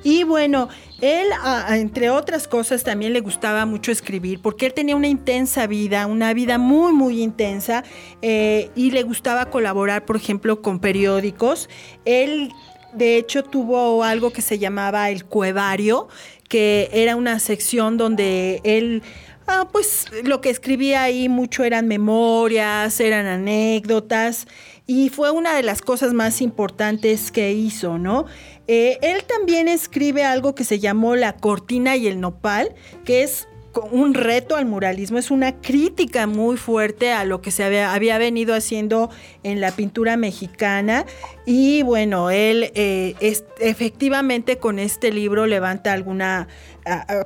Y 0.03 0.23
bueno, 0.23 0.67
él, 1.01 1.27
entre 1.69 2.09
otras 2.09 2.47
cosas, 2.47 2.83
también 2.83 3.13
le 3.13 3.21
gustaba 3.21 3.65
mucho 3.65 3.91
escribir, 3.91 4.41
porque 4.41 4.65
él 4.65 4.73
tenía 4.73 4.95
una 4.95 5.07
intensa 5.07 5.65
vida, 5.65 6.07
una 6.07 6.33
vida 6.33 6.57
muy, 6.57 6.91
muy 6.91 7.21
intensa, 7.21 7.83
eh, 8.21 8.69
y 8.75 8.91
le 8.91 9.03
gustaba 9.03 9.45
colaborar, 9.45 10.05
por 10.05 10.17
ejemplo, 10.17 10.61
con 10.61 10.79
periódicos. 10.79 11.69
Él, 12.03 12.51
de 12.93 13.17
hecho, 13.17 13.43
tuvo 13.43 14.03
algo 14.03 14.31
que 14.31 14.41
se 14.41 14.59
llamaba 14.59 15.09
el 15.09 15.23
Cuevario, 15.23 16.09
que 16.49 16.89
era 16.91 17.15
una 17.15 17.39
sección 17.39 17.97
donde 17.97 18.59
él, 18.65 19.03
ah, 19.47 19.69
pues 19.71 20.07
lo 20.23 20.41
que 20.41 20.49
escribía 20.49 21.03
ahí 21.03 21.29
mucho 21.29 21.63
eran 21.63 21.87
memorias, 21.87 22.99
eran 22.99 23.25
anécdotas, 23.25 24.47
y 24.85 25.07
fue 25.09 25.31
una 25.31 25.55
de 25.55 25.63
las 25.63 25.81
cosas 25.81 26.13
más 26.13 26.41
importantes 26.41 27.31
que 27.31 27.53
hizo, 27.53 27.97
¿no? 27.97 28.25
Eh, 28.67 28.97
él 29.01 29.23
también 29.25 29.67
escribe 29.67 30.23
algo 30.23 30.55
que 30.55 30.63
se 30.63 30.79
llamó 30.79 31.15
La 31.15 31.33
cortina 31.33 31.95
y 31.95 32.07
el 32.07 32.19
nopal, 32.19 32.73
que 33.03 33.23
es 33.23 33.47
un 33.91 34.13
reto 34.13 34.55
al 34.55 34.65
muralismo, 34.65 35.17
es 35.17 35.31
una 35.31 35.59
crítica 35.59 36.27
muy 36.27 36.57
fuerte 36.57 37.11
a 37.11 37.25
lo 37.25 37.41
que 37.41 37.49
se 37.49 37.63
había, 37.63 38.17
venido 38.19 38.53
haciendo 38.53 39.09
en 39.41 39.61
la 39.61 39.71
pintura 39.71 40.15
mexicana. 40.15 41.05
Y 41.45 41.81
bueno, 41.81 42.29
él 42.29 42.71
eh, 42.75 43.15
efectivamente 43.59 44.57
con 44.57 44.77
este 44.77 45.11
libro 45.11 45.47
levanta 45.47 45.91
alguna 45.91 46.47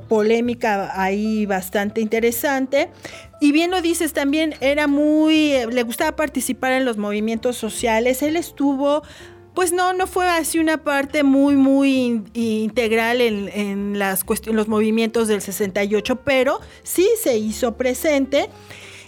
polémica 0.08 0.92
ahí 1.02 1.46
bastante 1.46 2.00
interesante. 2.00 2.90
Y 3.42 3.52
bien 3.52 3.72
lo 3.72 3.82
dices, 3.82 4.14
también 4.14 4.56
era 4.62 4.88
muy, 4.88 5.54
le 5.72 5.84
gustaba 5.84 6.16
participar 6.16 6.72
en 6.74 6.86
los 6.86 6.98
movimientos 6.98 7.58
sociales. 7.58 8.22
Él 8.24 8.36
estuvo 8.36 9.04
pues 9.58 9.74
no, 9.74 9.92
no 9.92 10.06
fue 10.06 10.30
así 10.30 10.60
una 10.60 10.84
parte 10.84 11.24
muy, 11.24 11.56
muy 11.56 12.22
integral 12.36 13.22
en, 13.22 13.98
las 13.98 14.24
los 14.46 14.68
movimientos 14.68 15.28
del 15.28 15.42
68, 15.42 16.18
pero 16.18 16.60
sí 16.84 17.10
se 17.20 17.40
hizo 17.40 17.76
presente. 17.76 18.52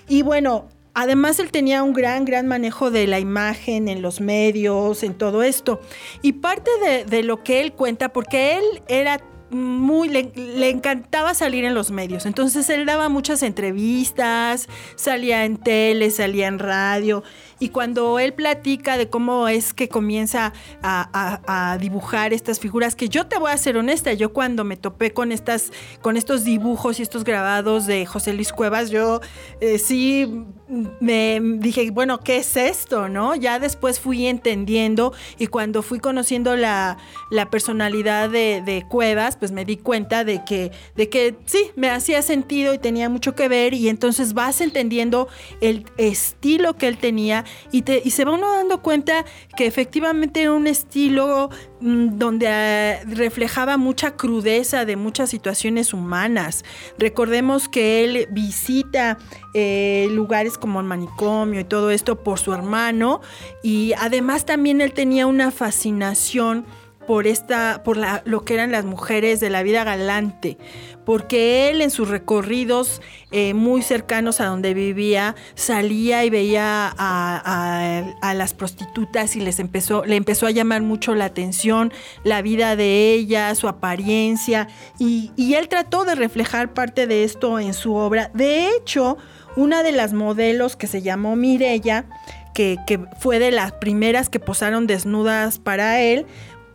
Y 0.08 0.24
bueno, 0.24 0.68
además 0.96 1.38
él 1.38 1.52
tenía 1.52 1.84
un 1.84 1.94
gran, 1.94 2.26
gran 2.26 2.48
manejo 2.48 2.90
de 2.90 3.06
la 3.06 3.20
imagen 3.20 3.88
en 3.88 4.02
los 4.02 4.22
medios, 4.22 5.04
en 5.04 5.14
todo 5.14 5.44
esto. 5.44 5.82
Y 6.24 6.32
parte 6.32 6.72
de, 6.84 7.06
de 7.06 7.22
lo 7.22 7.44
que 7.44 7.62
él 7.62 7.74
cuenta, 7.74 8.10
porque 8.10 8.58
él 8.58 8.64
era 8.88 9.22
muy, 9.52 10.10
le, 10.10 10.32
le, 10.36 10.70
encantaba 10.70 11.34
salir 11.34 11.66
en 11.66 11.74
los 11.74 11.92
medios. 11.92 12.26
Entonces 12.26 12.70
él 12.70 12.86
daba 12.86 13.10
muchas 13.10 13.44
entrevistas, 13.44 14.68
salía 14.96 15.46
en 15.46 15.58
tele, 15.58 16.12
salía 16.12 16.48
en 16.48 16.60
radio. 16.60 17.24
Y 17.60 17.70
cuando 17.70 18.20
él 18.20 18.34
platica 18.34 18.98
de 18.98 19.10
cómo 19.10 19.48
es 19.48 19.74
que 19.74 19.90
comienza 19.90 20.54
a, 20.82 21.78
dibujar 21.80 22.34
estas 22.34 22.60
figuras, 22.60 22.96
que 22.96 23.10
yo 23.10 23.28
te 23.28 23.38
voy 23.38 23.52
a 23.52 23.58
ser 23.58 23.78
honesta, 23.78 24.14
yo 24.14 24.34
cuando 24.34 24.64
me 24.64 24.78
topé 24.78 25.12
con, 25.12 25.32
estas, 25.32 25.72
con 26.02 26.18
estos 26.18 26.44
dibujos 26.44 27.00
y 27.00 27.04
estos 27.04 27.24
grabados 27.24 27.86
de 27.86 28.06
José 28.06 28.34
Luis 28.34 28.52
Cuevas, 28.52 28.90
yo 28.90 29.20
eh, 29.60 29.78
sí 29.78 30.46
me 31.00 31.40
dije, 31.42 31.90
bueno, 31.92 32.20
¿qué 32.20 32.38
es 32.38 32.56
esto? 32.56 33.10
¿No? 33.10 33.36
Ya 33.36 33.60
después 33.60 34.00
fui 34.00 34.28
entendiendo 34.28 35.14
y 35.38 35.48
cuando 35.48 35.82
fui 35.82 36.00
conociendo 36.00 36.56
la, 36.56 36.98
personalidad 37.52 38.30
de, 38.30 38.62
de, 38.64 38.86
Cuevas, 38.88 39.36
pues 39.38 39.52
me 39.52 39.66
di 39.66 39.78
cuenta 39.78 40.24
de 40.24 40.44
que, 40.46 40.72
de 40.96 41.10
que 41.10 41.36
sí, 41.46 41.72
me 41.76 41.90
hacía 41.90 42.22
sentido 42.22 42.74
y 42.74 42.78
tenía 42.78 43.10
mucho 43.10 43.36
que 43.36 43.48
ver 43.48 43.74
y 43.74 43.90
entonces 43.90 44.34
vas 44.34 44.62
entendiendo 44.62 45.28
el 45.62 45.86
estilo 45.98 46.76
que 46.76 46.88
él 46.88 46.98
tenía 46.98 47.46
y, 47.72 47.84
te, 47.84 48.02
y 48.04 48.12
se 48.12 48.26
va 48.26 48.34
uno 48.34 48.52
dando 48.54 48.82
cuenta 48.82 49.26
que 49.56 49.66
efectivamente 49.66 50.42
era 50.42 50.54
un 50.54 50.68
estilo 50.68 51.50
mm, 51.82 52.18
donde 52.18 52.48
ah, 52.48 53.00
reflejaba 53.06 53.78
mucha 53.78 54.16
crudeza 54.16 54.86
de 54.86 54.96
muchas 54.96 55.30
situaciones 55.30 55.94
humanas. 55.94 56.64
Recordemos 56.98 57.70
que 57.70 58.04
él 58.04 58.28
visita 58.32 59.18
eh, 59.54 60.08
lugares 60.12 60.58
como 60.58 60.80
el 60.80 60.86
manicomio 60.86 61.60
y 61.60 61.66
todo 61.66 61.92
esto 61.92 62.24
por 62.24 62.40
su 62.40 62.54
hermano 62.54 63.22
y 63.64 63.94
además 63.98 64.46
también 64.46 64.82
él 64.82 64.94
tenía 64.94 65.28
una 65.28 65.52
fascinación 65.52 66.66
por 67.10 67.26
esta, 67.26 67.82
por 67.84 67.98
lo 68.26 68.46
que 68.46 68.54
eran 68.54 68.72
las 68.72 68.86
mujeres 68.86 69.40
de 69.40 69.50
la 69.50 69.64
vida 69.64 69.84
galante, 69.84 70.60
porque 71.08 71.72
él 71.72 71.82
en 71.82 71.90
sus 71.90 72.08
recorridos 72.08 73.02
eh, 73.32 73.56
muy 73.56 73.82
cercanos 73.82 74.40
a 74.40 74.46
donde 74.46 74.76
vivía 74.76 75.36
salía 75.56 76.24
y 76.24 76.30
veía 76.30 76.94
a, 76.96 78.34
las 78.36 78.54
prostitutas 78.54 79.36
y 79.36 79.40
les 79.40 79.58
empezó, 79.58 80.06
le 80.06 80.18
empezó 80.18 80.46
a 80.46 80.52
llamar 80.52 80.84
mucho 80.84 81.16
la 81.16 81.26
atención 81.26 81.92
la 82.24 82.44
vida 82.44 82.76
de 82.76 83.16
ellas, 83.16 83.58
su 83.58 83.68
apariencia, 83.68 84.68
y, 85.00 85.32
y 85.36 85.56
él 85.56 85.68
trató 85.68 86.06
de 86.06 86.14
reflejar 86.14 86.76
parte 86.76 87.08
de 87.08 87.24
esto 87.24 87.58
en 87.58 87.74
su 87.74 87.96
obra. 87.96 88.30
De 88.36 88.70
hecho, 88.70 89.18
una 89.56 89.82
de 89.82 89.94
las 89.94 90.14
modelos 90.14 90.76
que 90.76 90.86
se 90.86 91.02
llamó 91.02 91.36
Mirella, 91.36 92.06
que, 92.54 93.00
fue 93.20 93.40
de 93.40 93.52
las 93.52 93.72
primeras 93.72 94.30
que 94.30 94.40
posaron 94.40 94.86
desnudas 94.86 95.60
para 95.60 96.02
él, 96.02 96.26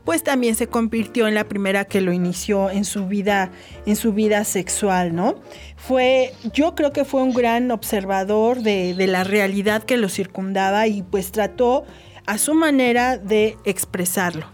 pues 0.05 0.23
también 0.23 0.55
se 0.55 0.67
convirtió 0.67 1.27
en 1.27 1.35
la 1.35 1.45
primera 1.45 1.85
que 1.85 2.01
lo 2.01 2.13
inició 2.13 2.71
en 2.71 2.85
su 2.85 3.07
vida, 3.07 3.51
en 3.87 3.97
su 3.97 4.13
vida 4.13 4.45
sexual, 4.45 5.15
¿no? 5.15 5.37
Fue, 5.77 6.33
yo 6.53 6.75
creo 6.75 6.93
que 6.93 7.05
fue 7.05 7.23
un 7.23 7.33
gran 7.33 7.71
observador 7.71 8.61
de, 8.61 8.95
la 9.07 9.25
realidad 9.25 9.83
que 9.83 9.97
lo 9.97 10.09
circundaba 10.09 10.87
y 10.87 11.03
pues 11.03 11.33
trató 11.33 11.85
a 12.27 12.39
su 12.39 12.55
manera 12.55 13.17
de 13.19 13.57
expresarlo. 13.65 14.47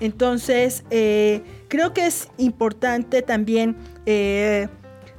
Entonces, 0.00 0.84
eh, 0.90 1.42
creo 1.68 1.94
que 1.94 2.06
es 2.06 2.28
importante 2.36 3.22
también 3.22 3.76
eh, 4.04 4.68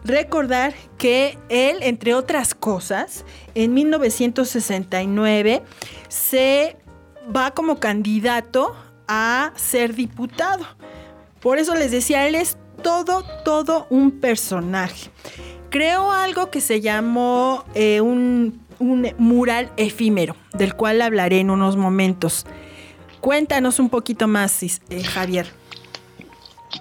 recordar 0.04 0.74
que 0.98 1.38
él, 1.50 1.78
entre 1.82 2.14
otras 2.14 2.54
cosas, 2.54 3.26
en 3.56 3.74
1969 3.74 5.64
se 6.08 6.78
va 7.36 7.52
como 7.52 7.80
candidato 7.80 8.76
a 9.08 9.52
ser 9.56 9.96
diputado. 9.96 10.66
Por 11.40 11.60
eso 11.60 11.76
les 11.76 11.92
decía, 11.92 12.28
él 12.28 12.36
es 12.36 12.58
todo, 12.82 13.24
todo 13.44 13.88
un 13.90 14.12
personaje. 14.12 15.10
Creó 15.70 16.12
algo 16.12 16.50
que 16.50 16.62
se 16.62 16.82
llamó 16.82 17.66
eh, 17.74 18.02
un, 18.02 18.66
mural 19.18 19.72
efímero, 19.78 20.36
del 20.54 20.76
cual 20.76 21.02
hablaré 21.02 21.40
en 21.40 21.50
unos 21.50 21.78
momentos. 21.78 22.46
Cuéntanos 23.22 23.80
un 23.80 23.90
poquito 23.90 24.28
más, 24.28 24.62
eh, 24.64 25.04
Javier 25.04 25.48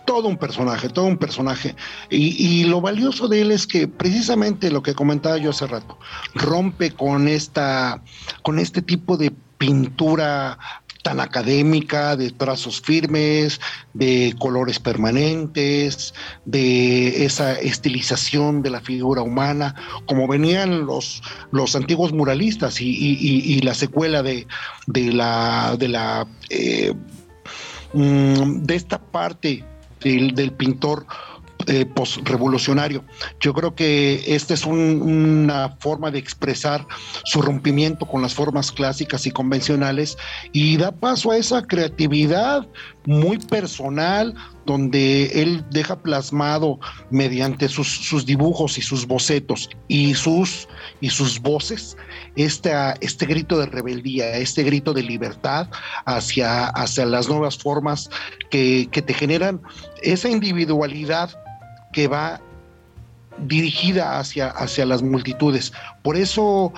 todo 0.04 0.28
un 0.28 0.36
personaje, 0.36 0.88
todo 0.88 1.06
un 1.06 1.16
personaje. 1.16 1.74
Y, 2.10 2.36
y, 2.44 2.64
lo 2.64 2.80
valioso 2.80 3.28
de 3.28 3.40
él 3.40 3.50
es 3.50 3.66
que 3.66 3.88
precisamente 3.88 4.70
lo 4.70 4.82
que 4.82 4.94
comentaba 4.94 5.38
yo 5.38 5.50
hace 5.50 5.66
rato, 5.66 5.98
rompe 6.34 6.90
con 6.92 7.28
esta, 7.28 8.02
con 8.42 8.58
este 8.58 8.82
tipo 8.82 9.16
de 9.16 9.32
pintura 9.58 10.58
tan 11.06 11.20
académica, 11.20 12.16
de 12.16 12.32
trazos 12.32 12.80
firmes, 12.80 13.60
de 13.94 14.34
colores 14.40 14.80
permanentes, 14.80 16.12
de 16.46 17.24
esa 17.24 17.52
estilización 17.52 18.60
de 18.60 18.70
la 18.70 18.80
figura 18.80 19.22
humana, 19.22 19.76
como 20.06 20.26
venían 20.26 20.84
los, 20.84 21.22
los 21.52 21.76
antiguos 21.76 22.12
muralistas 22.12 22.80
y, 22.80 23.60
la 23.60 23.74
secuela 23.74 24.24
de, 24.24 24.48
de 24.88 25.12
la 25.12 26.26
eh, 26.50 26.92
mm, 27.92 28.64
de 28.64 28.74
esta 28.74 28.98
parte 28.98 29.62
del, 30.00 30.34
del 30.34 30.50
pintor 30.50 31.06
eh, 31.66 31.84
postrevolucionario. 31.84 33.04
Yo 33.40 33.52
creo 33.52 33.74
que 33.74 34.22
esta 34.26 34.54
es 34.54 34.64
una 34.66 35.76
forma 35.80 36.10
de 36.10 36.18
expresar 36.18 36.86
su 37.24 37.42
rompimiento 37.42 38.06
con 38.06 38.22
las 38.22 38.34
formas 38.34 38.70
clásicas 38.70 39.26
y 39.26 39.30
convencionales 39.30 40.16
y 40.52 40.76
da 40.76 40.92
paso 40.92 41.30
a 41.30 41.36
esa 41.36 41.62
creatividad 41.62 42.66
muy 43.06 43.38
personal 43.38 44.34
donde 44.64 45.26
él 45.42 45.64
deja 45.70 45.96
plasmado 46.02 46.78
mediante 47.10 47.68
sus, 47.68 48.26
dibujos 48.26 48.78
y 48.78 48.82
sus 48.82 49.06
bocetos 49.06 49.70
y 49.88 50.14
sus, 50.14 50.68
y 51.00 51.10
sus 51.10 51.40
voces 51.40 51.96
este, 52.34 52.72
este 53.00 53.26
grito 53.26 53.58
de 53.58 53.66
rebeldía, 53.66 54.36
este 54.36 54.64
grito 54.64 54.92
de 54.92 55.02
libertad 55.02 55.68
hacia, 56.04 56.66
hacia 56.66 57.06
las 57.06 57.28
nuevas 57.28 57.56
formas 57.58 58.10
que, 58.50 58.88
que 58.90 59.02
te 59.02 59.14
generan 59.14 59.62
esa 60.02 60.28
individualidad 60.28 61.30
que 61.96 62.08
va 62.08 62.42
dirigida 63.38 64.18
hacia, 64.18 64.48
hacia 64.48 64.84
las 64.84 65.02
multitudes. 65.02 65.72
Por 66.02 66.18
eso 66.18 66.74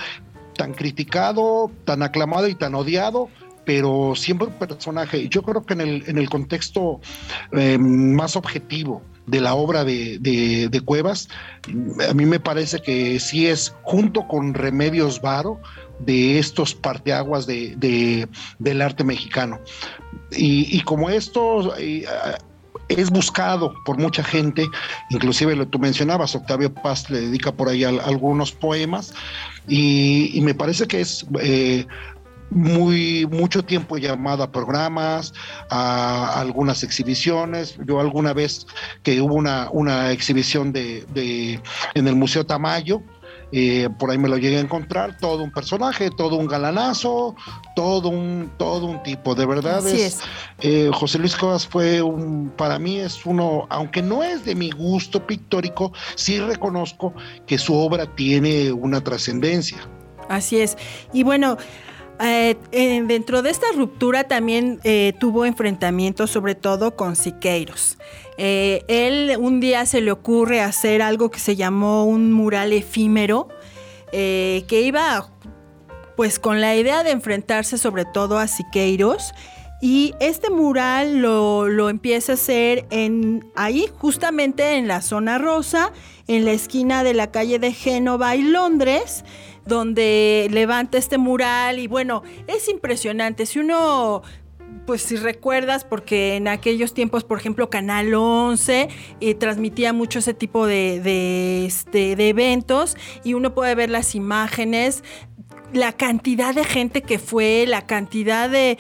tan 0.56 0.74
criticado, 0.74 1.72
tan 1.84 2.04
aclamado 2.04 2.46
y 2.46 2.54
tan 2.54 2.76
odiado, 2.76 3.28
pero 3.64 4.12
siempre 4.14 4.46
un 4.46 4.52
personaje. 4.52 5.28
Yo 5.28 5.42
creo 5.42 5.64
que 5.64 5.74
en 5.74 5.80
el, 5.80 6.04
en 6.06 6.18
el 6.18 6.30
contexto 6.30 7.00
eh, 7.50 7.78
más 7.78 8.36
objetivo 8.36 9.02
de 9.26 9.40
la 9.40 9.54
obra 9.54 9.84
de, 9.84 10.82
Cuevas, 10.84 11.28
a 12.08 12.14
mí 12.14 12.24
me 12.24 12.38
parece 12.38 12.78
que 12.78 13.18
sí 13.18 13.48
es, 13.48 13.74
junto 13.82 14.28
con 14.28 14.54
Remedios 14.54 15.20
Varo, 15.20 15.60
de 15.98 16.38
estos 16.38 16.76
parteaguas 16.76 17.44
de, 17.48 18.28
del 18.60 18.82
arte 18.82 19.02
mexicano. 19.02 19.58
Y, 20.30 20.80
como 20.82 21.10
esto, 21.10 21.74
es 22.88 23.10
buscado 23.10 23.74
por 23.84 23.98
mucha 23.98 24.24
gente, 24.24 24.66
inclusive 25.10 25.54
lo 25.54 25.66
tú 25.68 25.78
mencionabas, 25.78 26.34
Octavio 26.34 26.72
Paz 26.72 27.10
le 27.10 27.20
dedica 27.20 27.52
por 27.52 27.68
ahí 27.68 27.84
algunos 27.84 28.52
poemas 28.52 29.12
y, 29.66 30.40
me 30.42 30.54
parece 30.54 30.86
que 30.86 31.00
es 31.00 31.26
eh, 31.40 31.86
muy 32.50 33.26
mucho 33.26 33.62
tiempo 33.62 33.98
llamado 33.98 34.42
a 34.42 34.50
programas, 34.50 35.34
a, 35.70 36.40
algunas 36.40 36.82
exhibiciones. 36.82 37.78
Yo 37.86 38.00
alguna 38.00 38.32
vez 38.32 38.66
que 39.02 39.20
hubo 39.20 39.34
una, 39.34 39.68
una 39.72 40.10
exhibición 40.12 40.72
de, 40.72 41.60
en 41.94 42.08
el 42.08 42.16
Museo 42.16 42.46
Tamayo, 42.46 43.02
eh, 43.52 43.88
por 43.98 44.10
ahí 44.10 44.18
me 44.18 44.28
lo 44.28 44.36
llegué 44.36 44.58
a 44.58 44.60
encontrar, 44.60 45.16
todo 45.18 45.42
un 45.42 45.50
personaje, 45.50 46.10
todo 46.10 46.36
un 46.36 46.46
galanazo, 46.46 47.34
todo 47.74 48.08
un, 48.08 48.50
todo 48.58 48.86
un 48.86 49.02
tipo, 49.02 49.34
de 49.34 49.46
verdad 49.46 49.86
es, 49.86 50.20
eh, 50.60 50.90
José 50.92 51.18
Luis 51.18 51.36
Cobas 51.36 51.66
fue 51.66 52.02
un, 52.02 52.50
para 52.56 52.78
mí 52.78 52.98
es 52.98 53.24
uno, 53.24 53.66
aunque 53.70 54.02
no 54.02 54.22
es 54.22 54.44
de 54.44 54.54
mi 54.54 54.70
gusto 54.70 55.26
pictórico, 55.26 55.92
sí 56.14 56.38
reconozco 56.38 57.14
que 57.46 57.58
su 57.58 57.74
obra 57.74 58.06
tiene 58.14 58.72
una 58.72 59.00
trascendencia. 59.00 59.78
Así 60.28 60.60
es. 60.60 60.76
Y 61.12 61.22
bueno, 61.22 61.56
eh, 62.20 62.56
dentro 63.06 63.42
de 63.42 63.50
esta 63.50 63.66
ruptura 63.74 64.24
también 64.24 64.80
tuvo 65.20 65.44
enfrentamientos 65.44 66.30
sobre 66.30 66.54
todo 66.54 66.96
con 66.96 67.16
Siqueiros. 67.16 67.98
Eh, 68.40 68.84
él 68.86 69.36
un 69.36 69.58
día 69.58 69.84
se 69.84 70.00
le 70.00 70.12
ocurre 70.12 70.60
hacer 70.60 71.02
algo 71.02 71.28
que 71.28 71.40
se 71.40 71.56
llamó 71.56 72.04
un 72.04 72.32
mural 72.32 72.72
efímero, 72.72 73.48
eh, 74.12 74.64
que 74.68 74.80
iba 74.82 75.28
pues 76.16 76.38
con 76.38 76.60
la 76.60 76.76
idea 76.76 77.02
de 77.02 77.10
enfrentarse 77.10 77.78
sobre 77.78 78.04
todo 78.04 78.38
a 78.38 78.46
Siqueiros. 78.46 79.34
Y 79.80 80.14
este 80.20 80.50
mural 80.50 81.18
lo, 81.18 81.88
empieza 81.88 82.32
a 82.32 82.34
hacer 82.34 82.86
en, 82.90 83.44
ahí, 83.54 83.86
justamente 83.98 84.76
en 84.76 84.88
la 84.88 85.02
zona 85.02 85.38
rosa, 85.38 85.92
en 86.26 86.44
la 86.44 86.52
esquina 86.52 87.04
de 87.04 87.14
la 87.14 87.30
calle 87.30 87.60
de 87.60 87.72
Génova 87.72 88.34
y 88.34 88.42
Londres, 88.42 89.24
donde 89.68 90.48
levanta 90.50 90.98
este 90.98 91.18
mural. 91.18 91.78
Y 91.78 91.86
bueno, 91.86 92.22
es 92.46 92.68
impresionante. 92.68 93.46
Si 93.46 93.58
uno 93.60 94.22
pues 94.86 95.02
si 95.02 95.16
recuerdas, 95.16 95.84
porque 95.84 96.36
en 96.36 96.48
aquellos 96.48 96.94
tiempos, 96.94 97.22
por 97.22 97.38
ejemplo, 97.38 97.68
Canal 97.68 98.14
11 98.14 98.88
eh, 99.20 99.34
transmitía 99.34 99.92
mucho 99.92 100.18
ese 100.18 100.32
tipo 100.32 100.66
de, 100.66 101.00
de, 101.00 101.66
este, 101.66 102.16
de 102.16 102.28
eventos 102.30 102.96
y 103.22 103.34
uno 103.34 103.54
puede 103.54 103.74
ver 103.74 103.90
las 103.90 104.14
imágenes 104.14 105.04
la 105.72 105.92
cantidad 105.92 106.54
de 106.54 106.64
gente 106.64 107.02
que 107.02 107.18
fue, 107.18 107.64
la 107.66 107.86
cantidad 107.86 108.48
de, 108.48 108.78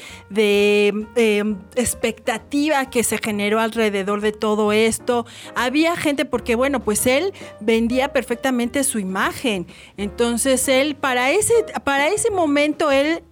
em, 1.16 1.56
expectativa 1.74 2.88
que 2.90 3.02
se 3.04 3.18
generó 3.18 3.60
alrededor 3.60 4.20
de 4.20 4.32
todo 4.32 4.72
esto. 4.72 5.26
Había 5.54 5.96
gente 5.96 6.24
porque, 6.24 6.54
bueno, 6.54 6.80
pues 6.80 7.06
él 7.06 7.32
vendía 7.60 8.12
perfectamente 8.12 8.84
su 8.84 8.98
imagen. 8.98 9.66
Entonces 9.96 10.68
él, 10.68 10.94
para 10.94 11.30
ese, 11.30 11.54
para 11.84 12.08
ese 12.08 12.30
momento, 12.30 12.90
él 12.90 13.22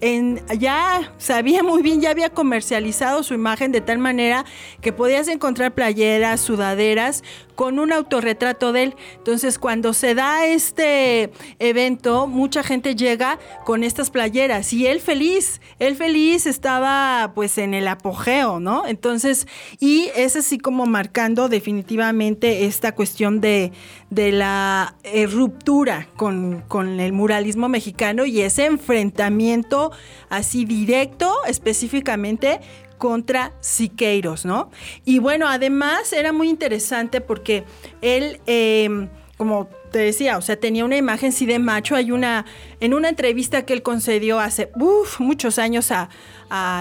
ya 0.58 1.12
sabía 1.18 1.62
muy 1.62 1.82
bien, 1.82 2.00
ya 2.00 2.10
había 2.10 2.30
comercializado 2.30 3.22
su 3.22 3.34
imagen 3.34 3.72
de 3.72 3.80
tal 3.80 3.98
manera 3.98 4.44
que 4.80 4.92
podías 4.92 5.28
encontrar 5.28 5.74
playeras, 5.74 6.40
sudaderas 6.40 7.22
con 7.56 7.80
un 7.80 7.92
autorretrato 7.92 8.72
de 8.72 8.84
él. 8.84 8.96
Entonces, 9.16 9.58
cuando 9.58 9.92
se 9.92 10.14
da 10.14 10.46
este 10.46 11.32
evento, 11.58 12.28
mucha 12.28 12.62
gente 12.62 12.94
llega 12.94 13.40
con 13.64 13.82
estas 13.82 14.10
playeras 14.10 14.72
y 14.72 14.86
él 14.86 15.00
feliz, 15.00 15.60
él 15.78 15.96
feliz 15.96 16.46
estaba 16.46 17.32
pues 17.34 17.58
en 17.58 17.74
el 17.74 17.88
apogeo, 17.88 18.60
¿no? 18.60 18.86
Entonces, 18.86 19.48
y 19.80 20.10
es 20.14 20.36
así 20.36 20.58
como 20.58 20.86
marcando 20.86 21.48
definitivamente 21.48 22.66
esta 22.66 22.92
cuestión 22.92 23.40
de, 23.40 23.72
la 24.10 24.94
eh, 25.02 25.26
ruptura 25.26 26.08
con, 26.16 26.62
con 26.68 27.00
el 27.00 27.12
muralismo 27.12 27.68
mexicano 27.68 28.24
y 28.24 28.40
ese 28.40 28.66
enfrentamiento 28.66 29.92
así 30.28 30.64
directo 30.64 31.32
específicamente 31.46 32.60
contra 32.98 33.52
Siqueiros, 33.60 34.44
¿no? 34.44 34.70
Y 35.04 35.18
bueno, 35.18 35.48
además 35.48 36.12
era 36.12 36.32
muy 36.32 36.48
interesante 36.48 37.20
porque 37.20 37.64
él, 38.00 38.40
em, 38.46 39.08
como 39.36 39.68
te 39.90 39.98
decía, 39.98 40.36
o 40.38 40.42
sea, 40.42 40.56
tenía 40.56 40.84
una 40.84 40.96
imagen 40.96 41.32
sí 41.32 41.46
de 41.46 41.58
macho. 41.58 41.94
Hay 41.94 42.10
una, 42.10 42.44
en 42.80 42.94
una 42.94 43.08
entrevista 43.08 43.64
que 43.64 43.72
él 43.72 43.82
concedió 43.82 44.40
hace 44.40 44.70
muchos 45.18 45.58
años 45.58 45.90
a, 45.90 46.08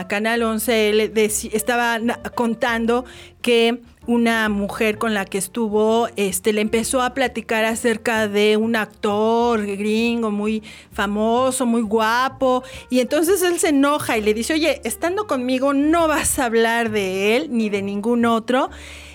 Canal 0.09 0.43
11, 0.43 0.89
él 0.89 1.11
estaba 1.51 1.99
contando 2.35 3.03
que 3.41 3.81
una 4.07 4.49
mujer 4.49 4.97
con 4.97 5.13
la 5.13 5.25
que 5.25 5.37
estuvo, 5.37 6.07
este, 6.15 6.53
le 6.53 6.61
empezó 6.61 7.01
a 7.01 7.13
platicar 7.13 7.65
acerca 7.65 8.27
de 8.27 8.57
un 8.57 8.75
actor 8.75 9.65
gringo 9.65 10.31
muy 10.31 10.63
famoso, 10.91 11.65
muy 11.65 11.81
guapo, 11.81 12.63
y 12.89 12.99
entonces 12.99 13.41
él 13.41 13.59
se 13.59 13.69
enoja 13.69 14.17
y 14.17 14.21
le 14.21 14.33
dice, 14.33 14.53
oye, 14.53 14.81
estando 14.83 15.27
conmigo 15.27 15.73
no 15.73 16.07
vas 16.07 16.39
a 16.39 16.45
hablar 16.45 16.91
de 16.91 17.35
él 17.35 17.47
ni 17.51 17.69
de 17.69 17.81
ningún 17.81 18.25
otro. 18.25 18.69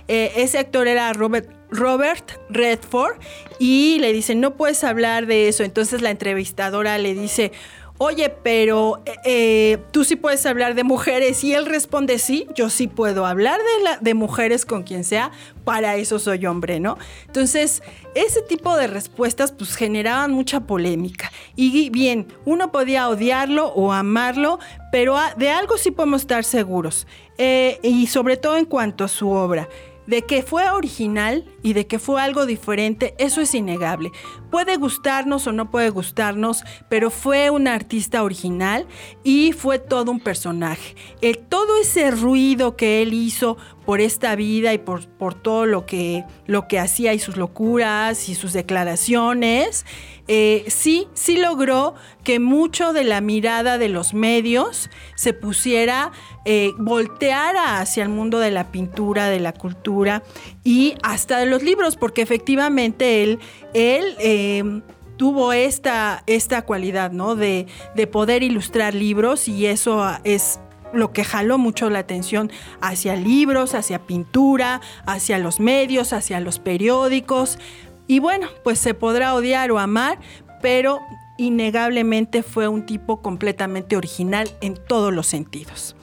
Eh, 0.08 0.32
ese 0.42 0.58
actor 0.58 0.88
era 0.88 1.12
Robert, 1.12 1.48
Robert 1.70 2.32
Redford 2.48 3.18
y 3.60 3.98
le 4.00 4.12
dice, 4.12 4.34
no 4.34 4.56
puedes 4.56 4.82
hablar 4.82 5.26
de 5.26 5.46
eso. 5.46 5.62
Entonces 5.62 6.02
la 6.02 6.10
entrevistadora 6.10 6.98
le 6.98 7.14
dice, 7.14 7.52
oye, 8.02 8.30
pero 8.30 9.02
eh, 9.04 9.12
eh, 9.24 9.78
tú 9.90 10.04
sí 10.04 10.16
puedes 10.16 10.46
hablar 10.46 10.74
de 10.74 10.84
mujeres. 10.84 11.44
Y 11.44 11.52
él 11.52 11.66
responde, 11.66 12.18
sí, 12.18 12.46
yo 12.54 12.70
sí 12.70 12.86
puedo 12.86 13.26
hablar 13.26 13.60
de, 14.00 14.14
mujeres 14.14 14.64
con 14.64 14.84
quien 14.84 15.04
sea, 15.04 15.32
para 15.64 15.96
eso 15.96 16.18
soy 16.18 16.46
hombre, 16.46 16.80
¿no? 16.80 16.96
Entonces, 17.26 17.82
ese 18.14 18.40
tipo 18.40 18.74
de 18.78 18.86
respuestas 18.86 19.52
pues 19.52 19.76
generaban 19.76 20.32
mucha 20.32 20.60
polémica. 20.60 21.30
Y 21.56 21.90
bien, 21.90 22.26
uno 22.46 22.72
podía 22.72 23.06
odiarlo 23.10 23.66
o 23.68 23.92
amarlo, 23.92 24.58
pero 24.90 25.18
de 25.36 25.50
algo 25.50 25.76
sí 25.76 25.90
podemos 25.90 26.22
estar 26.22 26.42
seguros. 26.44 27.06
Eh, 27.36 27.80
y 27.82 28.06
sobre 28.06 28.38
todo 28.38 28.56
en 28.56 28.64
cuanto 28.64 29.04
a 29.04 29.08
su 29.08 29.28
obra. 29.28 29.68
De 30.06 30.22
que 30.22 30.42
fue 30.42 30.68
original 30.70 31.44
y 31.62 31.72
de 31.72 31.86
que 31.86 31.98
fue 31.98 32.20
algo 32.20 32.46
diferente, 32.46 33.14
eso 33.18 33.40
es 33.40 33.54
innegable. 33.54 34.12
Puede 34.50 34.76
gustarnos 34.76 35.46
o 35.46 35.52
no 35.52 35.70
puede 35.70 35.90
gustarnos, 35.90 36.64
pero 36.88 37.10
fue 37.10 37.50
un 37.50 37.68
artista 37.68 38.22
original 38.22 38.86
y 39.22 39.52
fue 39.52 39.78
todo 39.78 40.10
un 40.10 40.20
personaje. 40.20 40.94
El, 41.20 41.38
todo 41.38 41.80
ese 41.80 42.10
ruido 42.10 42.76
que 42.76 43.02
él 43.02 43.14
hizo 43.14 43.56
por 43.84 44.00
esta 44.00 44.36
vida 44.36 44.72
y 44.72 44.78
por, 44.78 45.08
por 45.08 45.34
todo 45.34 45.66
lo 45.66 45.86
que, 45.86 46.24
lo 46.46 46.68
que 46.68 46.78
hacía 46.78 47.12
y 47.12 47.18
sus 47.18 47.36
locuras 47.36 48.28
y 48.28 48.34
sus 48.34 48.52
declaraciones, 48.52 49.84
eh, 50.32 50.64
sí, 50.68 51.08
sí 51.12 51.36
logró 51.36 51.96
que 52.22 52.38
mucho 52.38 52.92
de 52.92 53.02
la 53.02 53.20
mirada 53.20 53.78
de 53.78 53.88
los 53.88 54.14
medios 54.14 54.88
se 55.16 55.32
pusiera, 55.32 56.12
eh, 56.44 56.70
volteara 56.78 57.80
hacia 57.80 58.04
el 58.04 58.10
mundo 58.10 58.38
de 58.38 58.52
la 58.52 58.70
pintura, 58.70 59.28
de 59.28 59.40
la 59.40 59.52
cultura 59.52 60.22
y 60.64 60.94
hasta 61.02 61.38
de 61.38 61.46
los 61.46 61.62
libros, 61.62 61.96
porque 61.96 62.22
efectivamente 62.22 63.22
él, 63.22 63.38
él 63.74 64.14
eh, 64.18 64.82
tuvo 65.16 65.52
esta, 65.52 66.22
esta 66.26 66.62
cualidad, 66.62 67.12
¿no? 67.12 67.36
De, 67.36 67.66
de 67.94 68.06
poder 68.06 68.42
ilustrar 68.42 68.94
libros 68.94 69.48
y 69.48 69.66
eso 69.66 70.02
es 70.24 70.60
lo 70.92 71.12
que 71.12 71.24
jaló 71.24 71.58
mucho 71.58 71.88
la 71.90 72.00
atención 72.00 72.50
hacia 72.80 73.16
libros, 73.16 73.74
hacia 73.74 74.06
pintura, 74.06 74.80
hacia 75.06 75.38
los 75.38 75.60
medios, 75.60 76.12
hacia 76.12 76.40
los 76.40 76.58
periódicos. 76.58 77.58
Y 78.06 78.18
bueno, 78.18 78.48
pues 78.64 78.78
se 78.78 78.94
podrá 78.94 79.34
odiar 79.34 79.70
o 79.70 79.78
amar, 79.78 80.18
pero 80.60 81.00
innegablemente 81.38 82.42
fue 82.42 82.68
un 82.68 82.84
tipo 82.84 83.22
completamente 83.22 83.96
original 83.96 84.50
en 84.60 84.74
todos 84.74 85.12
los 85.12 85.26
sentidos. 85.26 85.96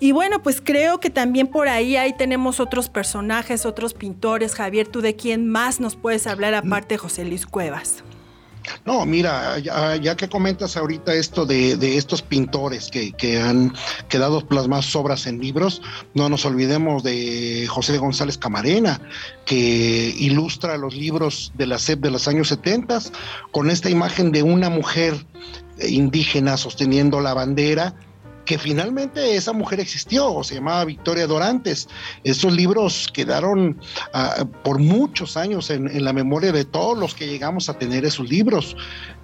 Y 0.00 0.12
bueno, 0.12 0.42
pues 0.42 0.60
creo 0.62 1.00
que 1.00 1.10
también 1.10 1.48
por 1.48 1.68
ahí 1.68 1.96
ahí 1.96 2.14
tenemos 2.16 2.60
otros 2.60 2.88
personajes, 2.88 3.66
otros 3.66 3.94
pintores. 3.94 4.54
Javier, 4.54 4.86
¿tú 4.86 5.00
de 5.00 5.16
quién 5.16 5.48
más 5.48 5.80
nos 5.80 5.96
puedes 5.96 6.26
hablar 6.26 6.54
aparte 6.54 6.94
de 6.94 6.98
José 6.98 7.24
Luis 7.24 7.46
Cuevas? 7.46 8.04
No, 8.84 9.04
mira, 9.06 9.58
ya, 9.58 10.16
que 10.16 10.28
comentas 10.28 10.76
ahorita 10.76 11.14
esto 11.14 11.46
de, 11.46 11.96
estos 11.96 12.22
pintores 12.22 12.90
que, 12.90 13.40
han 13.40 13.72
quedado 14.08 14.46
plasmadas 14.46 14.94
obras 14.94 15.26
en 15.26 15.40
libros, 15.40 15.82
no 16.14 16.28
nos 16.28 16.44
olvidemos 16.44 17.02
de 17.02 17.66
José 17.68 17.98
González 17.98 18.38
Camarena, 18.38 19.00
que 19.46 20.14
ilustra 20.18 20.76
los 20.76 20.94
libros 20.94 21.52
de 21.56 21.66
la 21.66 21.78
SEP 21.78 22.00
de 22.00 22.10
los 22.10 22.28
años 22.28 22.48
70 22.48 22.98
con 23.50 23.70
esta 23.70 23.90
imagen 23.90 24.32
de 24.32 24.42
una 24.42 24.70
mujer 24.70 25.14
indígena 25.80 26.56
sosteniendo 26.56 27.20
la 27.20 27.34
bandera 27.34 27.94
que 28.48 28.56
finalmente 28.56 29.36
esa 29.36 29.52
mujer 29.52 29.78
existió, 29.78 30.42
se 30.42 30.54
llamaba 30.54 30.86
Victoria 30.86 31.26
Dorantes. 31.26 31.86
Esos 32.24 32.50
libros 32.50 33.06
quedaron 33.12 33.78
ah, 34.14 34.46
por 34.64 34.78
muchos 34.78 35.36
años 35.36 35.68
en, 35.68 36.02
la 36.02 36.14
memoria 36.14 36.50
de 36.50 36.64
todos 36.64 36.96
los 36.96 37.14
que 37.14 37.26
llegamos 37.26 37.68
a 37.68 37.74
tener 37.74 38.06
esos 38.06 38.26
libros. 38.30 38.74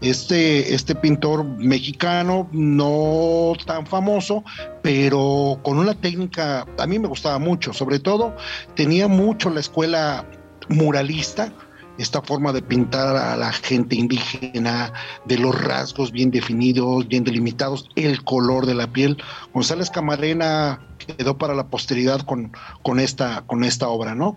Este, 0.02 0.74
este 0.74 0.94
pintor 0.94 1.42
mexicano, 1.42 2.50
no 2.52 3.54
tan 3.64 3.86
famoso, 3.86 4.44
pero 4.82 5.58
con 5.62 5.78
una 5.78 5.94
técnica, 5.94 6.66
a 6.76 6.86
mí 6.86 6.98
me 6.98 7.08
gustaba 7.08 7.38
mucho, 7.38 7.72
sobre 7.72 8.00
todo 8.00 8.36
tenía 8.74 9.08
mucho 9.08 9.48
la 9.48 9.60
escuela 9.60 10.26
muralista, 10.68 11.50
esta 11.98 12.22
forma 12.22 12.52
de 12.52 12.62
pintar 12.62 13.16
a 13.16 13.36
la 13.36 13.52
gente 13.52 13.96
indígena, 13.96 14.92
de 15.24 15.38
los 15.38 15.54
rasgos 15.60 16.12
bien 16.12 16.30
definidos, 16.30 17.06
bien 17.08 17.24
delimitados, 17.24 17.88
el 17.94 18.24
color 18.24 18.66
de 18.66 18.74
la 18.74 18.86
piel. 18.88 19.22
González 19.52 19.90
Camarena 19.90 20.80
quedó 20.98 21.38
para 21.38 21.54
la 21.54 21.68
posteridad 21.68 22.20
con, 22.22 22.52
con, 22.82 23.00
esta, 23.00 23.42
con 23.46 23.64
esta 23.64 23.88
obra, 23.88 24.14
¿no? 24.14 24.36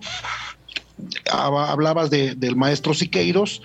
Hablabas 1.32 2.10
del 2.10 2.56
maestro 2.56 2.93
Siqueiros 2.93 3.62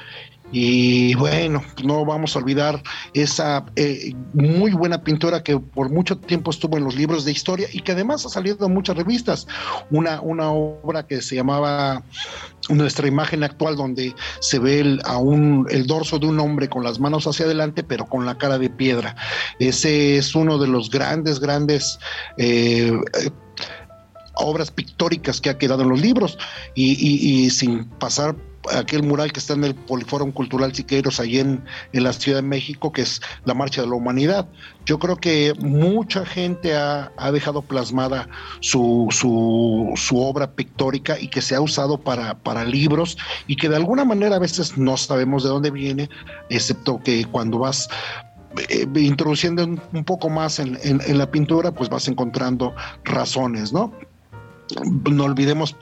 y 0.53 1.15
bueno, 1.15 1.65
no 1.83 2.05
vamos 2.05 2.37
a 2.37 2.39
olvidar 2.39 2.83
esa 3.15 3.65
eh, 3.75 4.15
muy 4.35 4.73
buena 4.73 5.03
pintura 5.03 5.43
que 5.43 5.59
por 5.59 5.91
mucho 5.91 6.19
tiempo 6.19 6.51
estuvo 6.51 6.77
en 6.77 6.85
los 6.85 6.95
libros 6.95 7.25
de 7.25 7.33
historia 7.33 7.67
y 7.73 7.81
que 7.81 7.93
además 7.93 8.27
ha 8.27 8.29
salido 8.29 8.67
en 8.67 8.75
muchas 8.75 8.97
revistas. 8.97 9.47
Una, 9.91 10.21
una 10.21 10.51
obra 10.51 11.07
que 11.07 11.23
se 11.23 11.37
llamaba 11.37 12.03
Nuestra 12.69 13.09
imagen 13.09 13.43
actual, 13.45 13.77
donde 13.77 14.15
se 14.41 14.59
ve 14.59 14.81
el, 14.81 15.03
el 15.71 15.87
dorso 15.87 16.19
de 16.19 16.27
un 16.27 16.39
hombre 16.39 16.69
con 16.69 16.85
las 16.85 17.01
manos 17.01 17.27
hacia 17.27 17.47
adelante, 17.47 17.83
pero 17.83 18.05
con 18.05 18.27
la 18.27 18.37
cara 18.37 18.59
de 18.59 18.69
piedra. 18.69 19.17
Ese 19.59 20.19
es 20.19 20.35
uno 20.35 20.59
de 20.59 20.69
los 20.69 20.91
grandes, 20.91 21.41
grandes... 21.41 21.99
Eh, 22.37 22.93
obras 24.35 24.71
pictóricas 24.71 25.43
que 25.43 25.51
ha 25.51 25.59
quedado 25.59 25.83
en 25.83 25.91
los 25.91 26.01
libros 26.01 26.39
y, 26.75 26.95
y 27.45 27.51
sin 27.51 27.85
pasar 27.85 28.35
aquel 28.71 29.03
mural 29.03 29.33
que 29.33 29.41
está 29.41 29.55
en 29.55 29.65
el 29.65 29.75
Poliforum 29.75 30.33
Cultural 30.33 30.75
Siqueiros, 30.75 31.21
ahí 31.21 31.39
en, 31.39 31.65
en, 31.93 32.05
la 32.05 32.13
Ciudad 32.13 32.39
de 32.39 32.43
México, 32.43 32.93
que 32.93 33.03
es 33.03 33.21
la 33.45 33.55
Marcha 33.55 33.83
de 33.83 33.89
la 33.89 33.95
Humanidad. 33.95 34.49
Yo 34.87 34.99
creo 34.99 35.17
que 35.17 35.55
mucha 35.61 36.25
gente 36.25 36.77
ha, 36.77 37.13
ha 37.17 37.33
dejado 37.33 37.63
plasmada 37.63 38.29
su, 38.61 39.09
su, 39.11 39.93
su, 39.97 40.21
obra 40.21 40.53
pictórica 40.53 41.19
y 41.19 41.29
que 41.29 41.43
se 41.43 41.55
ha 41.55 41.61
usado 41.61 41.99
para, 41.99 42.39
para 42.39 42.65
libros 42.65 43.17
y 43.47 43.57
que 43.57 43.69
de 43.69 43.77
alguna 43.77 44.05
manera 44.05 44.37
a 44.37 44.41
veces 44.41 44.79
no 44.79 44.97
sabemos 44.97 45.43
de 45.43 45.51
dónde 45.51 45.71
viene, 45.71 46.09
excepto 46.49 47.01
que 47.03 47.25
cuando 47.25 47.59
vas 47.59 47.89
eh, 48.69 48.87
introduciendo 48.97 49.65
un, 49.65 50.05
poco 50.05 50.29
más 50.29 50.59
en, 50.59 50.79
la 51.19 51.31
pintura, 51.31 51.73
pues 51.73 51.89
vas 51.89 52.07
encontrando 52.09 52.75
razones, 53.05 53.73
¿no? 53.73 53.93
No 55.11 55.25
olvidemos, 55.25 55.77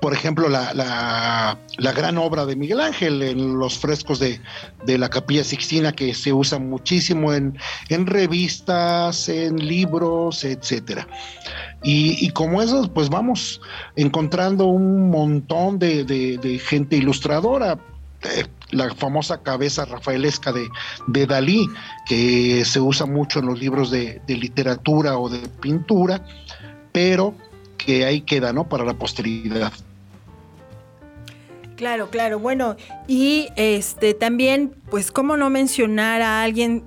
por 0.00 0.12
ejemplo, 0.12 0.48
la, 0.48 1.58
gran 1.78 2.18
obra 2.18 2.44
de 2.46 2.56
Miguel 2.56 2.80
Ángel 2.80 3.22
en 3.22 3.58
los 3.58 3.78
frescos 3.78 4.18
de, 4.18 4.40
la 4.86 5.08
Capilla 5.08 5.44
Sixtina, 5.44 5.92
que 5.92 6.14
se 6.14 6.32
usa 6.32 6.58
muchísimo 6.58 7.32
en, 7.32 7.56
revistas, 7.88 9.28
en 9.28 9.56
libros, 9.56 10.44
etcétera. 10.44 11.06
Y, 11.82 12.30
como 12.30 12.62
eso, 12.62 12.90
pues 12.92 13.08
vamos 13.08 13.60
encontrando 13.96 14.66
un 14.66 15.10
montón 15.10 15.78
de 15.78 16.60
gente 16.64 16.96
ilustradora 16.96 17.78
la 18.70 18.94
famosa 18.94 19.42
cabeza 19.42 19.84
rafaelesca 19.84 20.52
de, 20.52 20.68
de, 21.06 21.26
Dalí, 21.26 21.68
que 22.06 22.64
se 22.64 22.80
usa 22.80 23.06
mucho 23.06 23.38
en 23.38 23.46
los 23.46 23.58
libros 23.58 23.90
de, 23.90 24.20
literatura 24.26 25.18
o 25.18 25.28
de 25.28 25.48
pintura, 25.60 26.24
pero 26.92 27.34
que 27.84 28.04
ahí 28.04 28.20
queda, 28.20 28.52
¿no? 28.52 28.68
Para 28.68 28.84
la 28.84 28.94
posteridad. 28.94 29.72
Claro, 31.76 32.08
claro. 32.08 32.38
Bueno, 32.38 32.76
y 33.08 33.48
este 33.56 34.14
también, 34.14 34.72
pues, 34.90 35.10
cómo 35.10 35.36
no 35.36 35.50
mencionar 35.50 36.22
a 36.22 36.42
alguien 36.42 36.84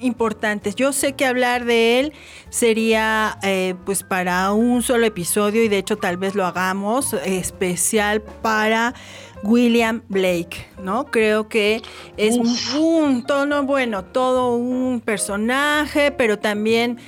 importante. 0.00 0.72
Yo 0.74 0.92
sé 0.92 1.12
que 1.12 1.26
hablar 1.26 1.66
de 1.66 2.00
él 2.00 2.12
sería, 2.48 3.38
eh, 3.42 3.74
pues, 3.84 4.02
para 4.02 4.52
un 4.52 4.82
solo 4.82 5.04
episodio 5.04 5.62
y 5.62 5.68
de 5.68 5.78
hecho 5.78 5.96
tal 5.96 6.16
vez 6.16 6.34
lo 6.34 6.46
hagamos 6.46 7.12
especial 7.12 8.22
para 8.22 8.94
William 9.42 10.02
Blake, 10.08 10.66
¿no? 10.82 11.06
Creo 11.06 11.48
que 11.48 11.82
es 12.16 12.36
un, 12.76 13.24
tono, 13.26 13.64
bueno, 13.64 14.04
todo 14.04 14.54
un 14.54 15.00
personaje, 15.00 16.10
pero 16.10 16.38
también 16.38 16.98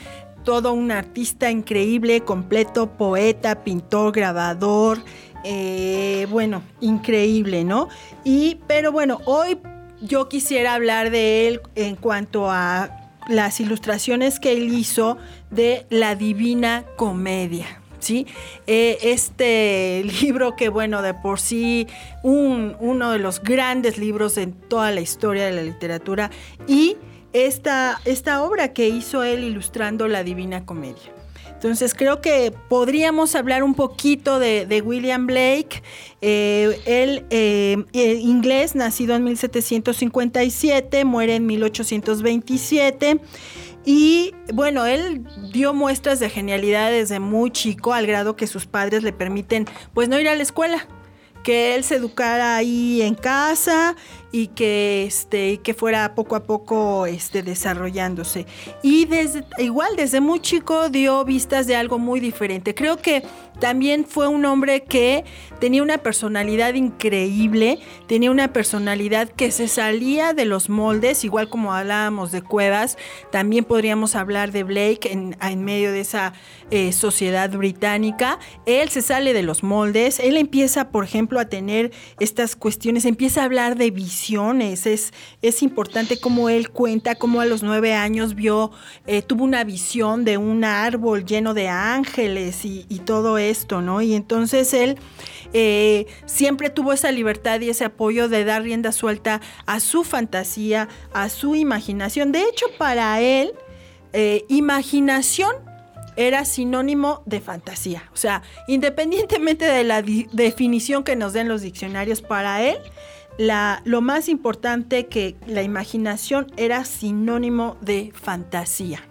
todo 0.44 0.72
un 0.72 0.90
artista 0.90 1.50
increíble, 1.50 2.20
completo, 2.20 2.90
poeta, 2.90 3.64
pintor, 3.64 4.12
grabador, 4.12 4.98
eh, 5.44 6.26
bueno, 6.30 6.62
increíble, 6.80 7.64
¿no? 7.64 7.88
Y, 8.24 8.58
pero 8.66 8.92
bueno, 8.92 9.20
hoy 9.24 9.58
yo 10.00 10.28
quisiera 10.28 10.74
hablar 10.74 11.10
de 11.10 11.48
él 11.48 11.60
en 11.74 11.96
cuanto 11.96 12.50
a 12.50 12.90
las 13.28 13.58
ilustraciones 13.60 14.38
que 14.38 14.52
él 14.52 14.72
hizo 14.72 15.16
de 15.50 15.86
la 15.90 16.14
Divina 16.14 16.84
Comedia. 16.96 17.80
¿sí? 18.04 18.26
Eh, 18.66 18.98
este 19.02 20.04
libro 20.22 20.56
que, 20.56 20.68
bueno, 20.68 21.02
de 21.02 21.14
por 21.14 21.40
sí, 21.40 21.86
un, 22.22 22.76
uno 22.80 23.10
de 23.10 23.18
los 23.18 23.42
grandes 23.42 23.98
libros 23.98 24.36
en 24.36 24.52
toda 24.52 24.90
la 24.90 25.00
historia 25.00 25.46
de 25.46 25.52
la 25.52 25.62
literatura, 25.62 26.30
y 26.68 26.96
esta, 27.34 28.00
esta 28.06 28.42
obra 28.42 28.72
que 28.72 28.88
hizo 28.88 29.22
él 29.22 29.44
ilustrando 29.44 30.08
la 30.08 30.24
Divina 30.24 30.64
Comedia. 30.64 31.12
Entonces 31.64 31.94
creo 31.94 32.20
que 32.20 32.52
podríamos 32.68 33.34
hablar 33.34 33.62
un 33.62 33.74
poquito 33.74 34.38
de, 34.38 34.82
William 34.84 35.26
Blake, 35.26 35.82
eh, 36.20 36.78
él 36.84 37.24
eh, 37.30 37.82
inglés, 38.20 38.74
nacido 38.74 39.14
en 39.14 39.24
1757, 39.24 41.06
muere 41.06 41.36
en 41.36 41.46
1827. 41.46 43.18
Y 43.86 44.34
bueno, 44.52 44.84
él 44.84 45.26
dio 45.52 45.72
muestras 45.72 46.20
de 46.20 46.28
genialidad 46.28 46.90
desde 46.90 47.18
muy 47.18 47.50
chico, 47.50 47.94
al 47.94 48.06
grado 48.06 48.36
que 48.36 48.46
sus 48.46 48.66
padres 48.66 49.02
le 49.02 49.14
permiten 49.14 49.66
pues 49.94 50.10
no 50.10 50.20
ir 50.20 50.28
a 50.28 50.34
la 50.34 50.42
escuela, 50.42 50.86
que 51.42 51.74
él 51.74 51.84
se 51.84 51.96
educara 51.96 52.56
ahí 52.56 53.00
en 53.00 53.14
casa 53.14 53.96
y 54.34 54.48
que 54.48 55.04
este 55.04 55.58
que 55.58 55.74
fuera 55.74 56.16
poco 56.16 56.34
a 56.34 56.42
poco 56.42 57.06
este 57.06 57.44
desarrollándose. 57.44 58.46
Y 58.82 59.04
desde 59.04 59.44
igual 59.58 59.94
desde 59.94 60.20
muy 60.20 60.40
chico 60.40 60.88
dio 60.88 61.24
vistas 61.24 61.68
de 61.68 61.76
algo 61.76 62.00
muy 62.00 62.18
diferente. 62.18 62.74
Creo 62.74 62.96
que 62.96 63.22
también 63.60 64.04
fue 64.04 64.26
un 64.28 64.44
hombre 64.44 64.82
que 64.82 65.24
tenía 65.60 65.82
una 65.82 65.98
personalidad 65.98 66.74
increíble, 66.74 67.78
tenía 68.06 68.30
una 68.30 68.52
personalidad 68.52 69.28
que 69.28 69.50
se 69.50 69.68
salía 69.68 70.34
de 70.34 70.44
los 70.44 70.68
moldes, 70.68 71.24
igual 71.24 71.48
como 71.48 71.72
hablábamos 71.72 72.32
de 72.32 72.42
Cuevas, 72.42 72.98
también 73.30 73.64
podríamos 73.64 74.16
hablar 74.16 74.52
de 74.52 74.64
Blake 74.64 75.10
en, 75.10 75.64
medio 75.64 75.92
de 75.92 76.00
esa 76.00 76.34
eh, 76.70 76.92
sociedad 76.92 77.50
británica. 77.50 78.38
Él 78.66 78.88
se 78.88 79.02
sale 79.02 79.32
de 79.32 79.42
los 79.42 79.62
moldes, 79.62 80.18
él 80.18 80.36
empieza, 80.36 80.90
por 80.90 81.04
ejemplo, 81.04 81.38
a 81.38 81.46
tener 81.46 81.92
estas 82.18 82.56
cuestiones, 82.56 83.04
empieza 83.04 83.42
a 83.42 83.44
hablar 83.44 83.76
de 83.76 83.90
visiones, 83.90 84.86
es, 84.86 85.12
es 85.42 85.62
importante 85.62 86.18
cómo 86.18 86.48
él 86.48 86.70
cuenta, 86.70 87.14
cómo 87.14 87.40
a 87.40 87.46
los 87.46 87.62
nueve 87.62 87.94
años 87.94 88.34
vio, 88.34 88.72
eh, 89.06 89.22
tuvo 89.22 89.44
una 89.44 89.64
visión 89.64 90.24
de 90.24 90.38
un 90.38 90.64
árbol 90.64 91.24
lleno 91.24 91.54
de 91.54 91.68
ángeles 91.68 92.64
y, 92.64 92.84
y 92.88 92.98
todo 92.98 93.38
esto, 93.50 93.80
¿no? 93.80 94.00
Y 94.02 94.14
entonces 94.14 94.74
él 94.74 94.98
eh, 95.52 96.06
siempre 96.26 96.70
tuvo 96.70 96.92
esa 96.92 97.12
libertad 97.12 97.60
y 97.60 97.70
ese 97.70 97.84
apoyo 97.84 98.28
de 98.28 98.44
dar 98.44 98.62
rienda 98.62 98.92
suelta 98.92 99.40
a 99.66 99.80
su 99.80 100.04
fantasía, 100.04 100.88
a 101.12 101.28
su 101.28 101.54
imaginación. 101.54 102.32
De 102.32 102.42
hecho, 102.42 102.66
para 102.78 103.20
él, 103.20 103.52
eh, 104.12 104.44
imaginación 104.48 105.54
era 106.16 106.44
sinónimo 106.44 107.22
de 107.26 107.40
fantasía. 107.40 108.10
O 108.12 108.16
sea, 108.16 108.42
independientemente 108.68 109.64
de 109.64 109.84
la 109.84 110.02
definición 110.02 111.04
que 111.04 111.16
nos 111.16 111.32
den 111.32 111.48
los 111.48 111.62
diccionarios, 111.62 112.22
para 112.22 112.62
él, 112.62 112.78
lo 113.84 114.00
más 114.00 114.28
importante 114.28 115.06
que 115.06 115.36
la 115.46 115.62
imaginación 115.62 116.52
era 116.56 116.84
sinónimo 116.84 117.76
de 117.80 118.12
fantasía. 118.14 119.02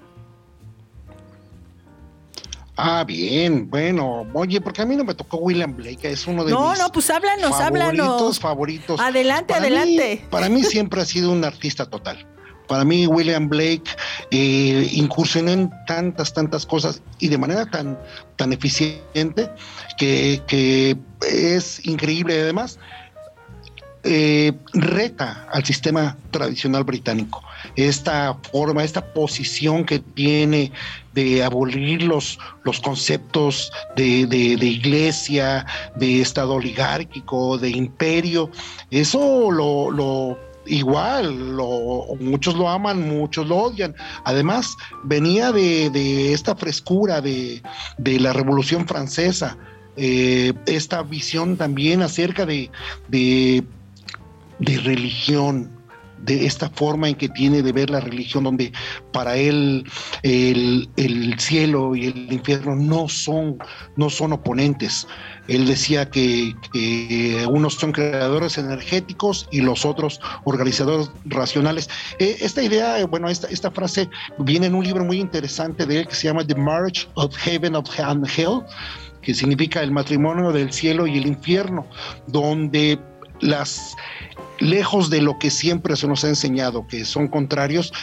Ah, 2.76 3.04
bien, 3.06 3.70
bueno, 3.70 4.26
oye, 4.34 4.60
porque 4.60 4.82
a 4.82 4.86
mí 4.86 4.96
no 4.96 5.04
me 5.04 5.14
tocó 5.14 5.38
William 5.38 5.76
Blake, 5.76 6.10
es 6.10 6.26
uno 6.26 6.44
de 6.44 6.52
no, 6.52 6.72
mis 6.72 6.80
no, 6.80 6.92
pues 6.92 7.10
háblanos, 7.12 7.52
favoritos, 7.52 8.00
háblanos. 8.00 8.40
favoritos. 8.40 9.00
Adelante, 9.00 9.54
adelante. 9.54 10.26
para 10.32 10.50
mí 10.50 10.64
siempre 10.64 11.02
ha 11.02 11.06
sido 11.06 11.32
un 11.32 11.46
artista 11.46 11.86
total. 11.86 12.26
Para 12.68 12.86
mí 12.86 13.06
William 13.06 13.50
Blake 13.50 13.92
eh, 14.32 14.90
incursionó 14.94 15.52
en 15.52 15.72
tantas, 15.86 16.34
tantas 16.34 16.66
cosas 16.66 17.02
y 17.20 17.28
de 17.28 17.38
manera 17.38 17.66
tan, 17.70 18.00
tan 18.38 18.54
eficiente 18.54 19.52
que, 19.98 20.42
que 20.48 20.98
es 21.22 21.86
increíble. 21.86 22.42
Además, 22.42 22.80
eh, 24.06 24.52
reta 24.74 25.48
al 25.52 25.64
sistema 25.64 26.18
tradicional 26.32 26.84
británico. 26.84 27.44
Esta 27.76 28.38
forma, 28.52 28.84
esta 28.84 29.14
posición 29.14 29.86
que 29.86 30.00
tiene 30.00 30.72
de 31.13 31.43
abolir 31.43 32.04
los, 32.04 32.39
los 32.63 32.80
conceptos 32.80 33.71
de, 33.95 34.26
de, 34.26 34.65
iglesia, 34.65 35.65
de 35.95 36.21
Estado 36.21 36.56
oligárquico, 36.56 37.58
de 37.58 37.69
imperio, 37.69 38.49
eso 38.91 39.52
lo, 39.52 39.91
lo 39.91 40.39
igual, 40.65 41.56
lo, 41.58 42.06
muchos 42.19 42.56
lo 42.56 42.69
aman, 42.69 43.08
muchos 43.08 43.47
lo 43.47 43.58
odian. 43.58 43.95
Además, 44.26 44.76
venía 45.04 45.52
de, 45.52 45.89
de 45.89 46.34
esta 46.34 46.56
frescura 46.56 47.21
de, 47.21 47.62
de, 47.97 48.19
la 48.19 48.34
Revolución 48.34 48.88
Francesa, 48.88 49.58
eh, 49.95 50.54
esta 50.65 51.04
visión 51.04 51.58
también 51.58 52.02
acerca 52.02 52.45
de, 52.45 52.71
de 53.10 53.63
de 54.60 54.78
religión, 54.78 55.69
de 56.26 56.46
esta 56.46 56.70
forma 56.70 57.10
en 57.10 57.16
que 57.16 57.30
tiene 57.30 57.62
de 57.62 57.72
ver 57.72 57.90
la 57.90 58.00
religión, 58.00 58.44
donde 58.44 58.72
para 59.12 59.36
él 59.36 59.84
el, 60.24 60.88
cielo 61.38 61.96
y 61.96 62.08
el 62.08 62.32
infierno 62.32 62.76
no 62.76 63.10
son, 63.10 63.58
no 63.98 64.10
son 64.10 64.34
oponentes. 64.34 65.08
Él 65.48 65.68
decía 65.68 66.10
que, 66.10 66.56
unos 67.50 67.76
son 67.76 67.92
creadores 67.92 68.58
energéticos 68.58 69.48
y 69.52 69.62
los 69.62 69.86
otros 69.86 70.22
organizadores 70.46 71.12
racionales. 71.26 71.90
Eh, 72.20 72.38
esta 72.40 72.64
idea, 72.64 73.06
bueno, 73.06 73.30
esta, 73.30 73.48
esta 73.48 73.72
frase 73.72 74.10
viene 74.40 74.68
en 74.68 74.76
un 74.76 74.84
libro 74.84 75.04
muy 75.04 75.20
interesante 75.20 75.86
de 75.86 76.00
él 76.00 76.08
que 76.08 76.16
se 76.16 76.28
llama 76.28 76.46
The 76.46 76.56
Marriage 76.56 77.08
of 77.16 77.36
Heaven 77.36 77.76
of 77.76 77.90
Hell, 78.00 78.62
que 79.22 79.34
significa 79.34 79.82
el 79.82 79.92
matrimonio 79.92 80.52
del 80.52 80.72
cielo 80.72 81.08
y 81.08 81.18
el 81.18 81.26
infierno, 81.26 81.86
donde 82.28 83.00
las 83.42 83.96
lejos 84.63 85.10
de 85.10 85.21
lo 85.21 85.38
que 85.38 85.52
siempre 85.52 85.95
se 85.95 86.08
nos 86.08 86.23
ha 86.23 86.30
enseñado, 86.30 86.88
que 86.88 87.06
son 87.06 87.28
contrarios, 87.28 87.93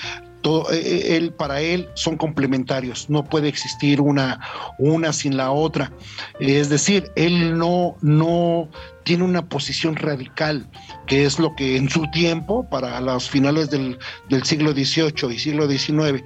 eh, 0.43 0.63
eh, 0.73 1.17
él, 1.17 1.33
para 1.35 1.61
él 1.61 1.89
son 1.95 2.17
complementarios, 2.17 3.11
no 3.11 3.25
puede 3.25 3.49
existir 3.49 4.01
una, 4.01 4.41
una 4.79 5.13
sin 5.13 5.37
la 5.37 5.51
otra. 5.51 5.93
Es 6.39 6.71
decir, 6.71 7.11
él 7.15 7.59
no, 7.59 7.97
no 8.01 8.69
tiene 9.03 9.25
una 9.25 9.47
posición 9.47 9.97
radical, 9.97 10.67
que 11.07 11.27
es 11.27 11.39
lo 11.39 11.55
que 11.57 11.77
en 11.77 11.91
su 11.91 12.11
tiempo, 12.11 12.67
para 12.71 13.01
los 13.01 13.29
finales 13.29 13.71
del, 13.71 13.99
siglo 14.45 14.73
XVIII 14.73 15.35
y 15.35 15.39
siglo 15.39 15.69
XIX, 15.69 16.23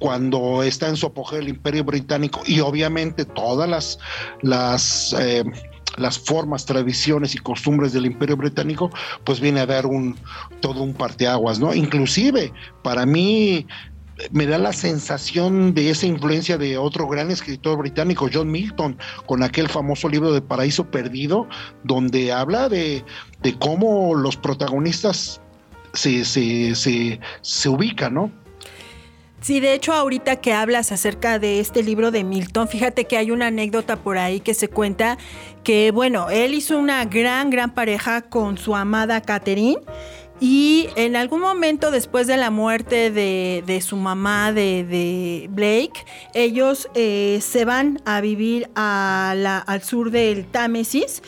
cuando 0.00 0.62
está 0.64 0.88
en 0.88 0.96
su 0.96 1.06
apogeo 1.06 1.38
el 1.38 1.48
imperio 1.48 1.84
británico 1.84 2.42
y 2.46 2.60
obviamente 2.60 3.24
todas 3.24 3.68
las, 3.68 3.98
las 4.42 5.14
eh, 5.18 5.44
las 5.96 6.18
formas, 6.18 6.66
tradiciones 6.66 7.34
y 7.34 7.38
costumbres 7.38 7.92
del 7.92 8.06
Imperio 8.06 8.36
Británico, 8.36 8.90
pues 9.24 9.40
viene 9.40 9.60
a 9.60 9.66
dar 9.66 9.86
un 9.86 10.16
todo 10.60 10.82
un 10.82 10.94
parteaguas, 10.94 11.58
¿no? 11.58 11.74
Inclusive 11.74 12.52
para 12.82 13.06
mí 13.06 13.66
me 14.30 14.46
da 14.46 14.58
la 14.58 14.72
sensación 14.72 15.74
de 15.74 15.90
esa 15.90 16.06
influencia 16.06 16.56
de 16.56 16.78
otro 16.78 17.06
gran 17.06 17.30
escritor 17.30 17.78
británico, 17.78 18.28
John 18.32 18.50
Milton, 18.50 18.96
con 19.26 19.42
aquel 19.42 19.68
famoso 19.68 20.08
libro 20.08 20.32
de 20.32 20.40
Paraíso 20.40 20.90
Perdido, 20.90 21.46
donde 21.84 22.32
habla 22.32 22.68
de, 22.68 23.04
cómo 23.58 24.14
los 24.14 24.36
protagonistas 24.36 25.40
se, 25.92 26.24
se, 26.24 26.74
se, 26.74 27.20
se 27.42 27.68
ubican, 27.68 28.14
¿no? 28.14 28.32
Sí, 29.40 29.60
de 29.60 29.74
hecho 29.74 29.92
ahorita 29.92 30.36
que 30.36 30.52
hablas 30.52 30.90
acerca 30.92 31.38
de 31.38 31.60
este 31.60 31.82
libro 31.82 32.10
de 32.10 32.24
Milton, 32.24 32.68
fíjate 32.68 33.04
que 33.04 33.16
hay 33.16 33.30
una 33.30 33.48
anécdota 33.48 33.96
por 33.96 34.18
ahí 34.18 34.40
que 34.40 34.54
se 34.54 34.68
cuenta 34.68 35.18
que, 35.62 35.90
bueno, 35.92 36.30
él 36.30 36.54
hizo 36.54 36.78
una 36.78 37.04
gran, 37.04 37.50
gran 37.50 37.72
pareja 37.72 38.22
con 38.22 38.58
su 38.58 38.74
amada 38.74 39.20
Catherine 39.20 39.78
y 40.38 40.88
en 40.96 41.16
algún 41.16 41.40
momento 41.40 41.90
después 41.90 42.26
de 42.26 42.36
la 42.36 42.50
muerte 42.50 43.10
de, 43.10 43.80
su 43.80 43.96
mamá, 43.96 44.52
de, 44.52 45.48
Blake, 45.50 46.04
ellos 46.34 46.88
eh, 46.94 47.38
se 47.40 47.64
van 47.64 48.00
a 48.04 48.20
vivir 48.20 48.68
al 48.74 49.82
sur 49.82 50.10
del 50.10 50.46
Támesis. 50.46 51.22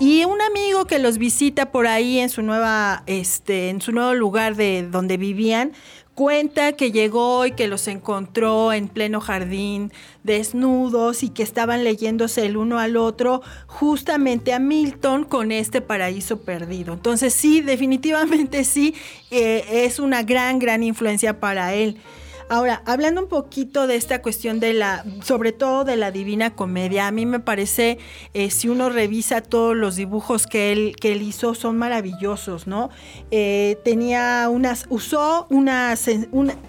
Y 0.00 0.24
un 0.24 0.40
amigo 0.42 0.86
que 0.86 0.98
los 0.98 1.18
visita 1.18 1.70
por 1.70 1.86
ahí 1.86 2.18
en 2.18 2.28
su 2.28 2.42
nueva, 2.42 3.04
este, 3.06 3.68
en 3.68 3.80
su 3.80 3.92
nuevo 3.92 4.12
lugar 4.14 4.56
de 4.56 4.88
donde 4.90 5.18
vivían, 5.18 5.72
cuenta 6.14 6.72
que 6.72 6.92
llegó 6.92 7.44
y 7.46 7.52
que 7.52 7.68
los 7.68 7.88
encontró 7.88 8.72
en 8.72 8.88
pleno 8.88 9.20
jardín, 9.20 9.92
desnudos 10.22 11.22
y 11.22 11.30
que 11.30 11.42
estaban 11.42 11.84
leyéndose 11.84 12.46
el 12.46 12.56
uno 12.56 12.78
al 12.78 12.96
otro, 12.96 13.42
justamente 13.66 14.52
a 14.52 14.58
Milton 14.58 15.24
con 15.24 15.52
este 15.52 15.80
paraíso 15.80 16.40
perdido. 16.40 16.94
Entonces 16.94 17.34
sí, 17.34 17.60
definitivamente 17.60 18.64
sí, 18.64 18.94
eh, 19.30 19.64
es 19.84 19.98
una 19.98 20.22
gran, 20.22 20.58
gran 20.58 20.82
influencia 20.82 21.40
para 21.40 21.74
él. 21.74 21.98
Ahora, 22.54 22.84
hablando 22.86 23.20
un 23.20 23.26
poquito 23.26 23.88
de 23.88 23.96
esta 23.96 24.22
cuestión 24.22 24.60
de 24.60 24.74
la, 24.74 25.04
sobre 25.24 25.50
todo 25.50 25.82
de 25.82 25.96
la 25.96 26.12
Divina 26.12 26.54
Comedia, 26.54 27.08
a 27.08 27.10
mí 27.10 27.26
me 27.26 27.40
parece, 27.40 27.98
eh, 28.32 28.48
si 28.52 28.68
uno 28.68 28.90
revisa 28.90 29.40
todos 29.40 29.74
los 29.74 29.96
dibujos 29.96 30.46
que 30.46 30.70
él, 30.70 30.94
que 31.00 31.10
él 31.10 31.22
hizo, 31.22 31.56
son 31.56 31.76
maravillosos, 31.78 32.68
¿no? 32.68 32.90
Eh, 33.32 33.80
tenía 33.84 34.48
unas, 34.52 34.86
usó 34.88 35.48
unas, 35.50 36.08